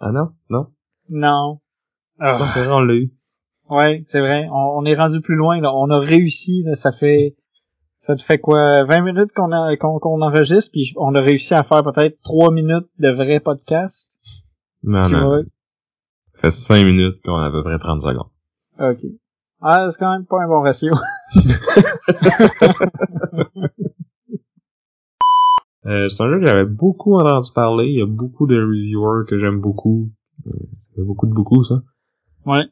[0.00, 0.30] Ah non?
[0.48, 0.66] Non?
[1.10, 1.60] Non.
[2.18, 2.38] Ah.
[2.38, 3.10] Non, c'est vrai, on l'a eu.
[3.70, 4.48] Ouais, c'est vrai.
[4.50, 5.72] On, on est rendu plus loin, là.
[5.74, 6.74] On a réussi, là.
[6.74, 7.36] Ça fait,
[7.98, 11.62] ça te fait quoi, 20 minutes qu'on a, qu'on, enregistre, puis on a réussi à
[11.64, 14.18] faire peut-être 3 minutes de vrai podcast.
[14.82, 15.26] Non, Tu non.
[15.26, 15.40] vois?
[16.40, 18.30] Fait 5 minutes, puis on a à peu près 30 secondes.
[18.78, 18.98] Ok.
[19.60, 20.94] Ah, c'est quand même pas un bon ratio.
[25.86, 27.86] Euh, c'est un jeu que j'avais beaucoup entendu parler.
[27.86, 30.10] Il y a beaucoup de reviewers que j'aime beaucoup.
[30.46, 31.80] Euh, ça fait beaucoup de beaucoup, ça.
[32.44, 32.66] Ouais.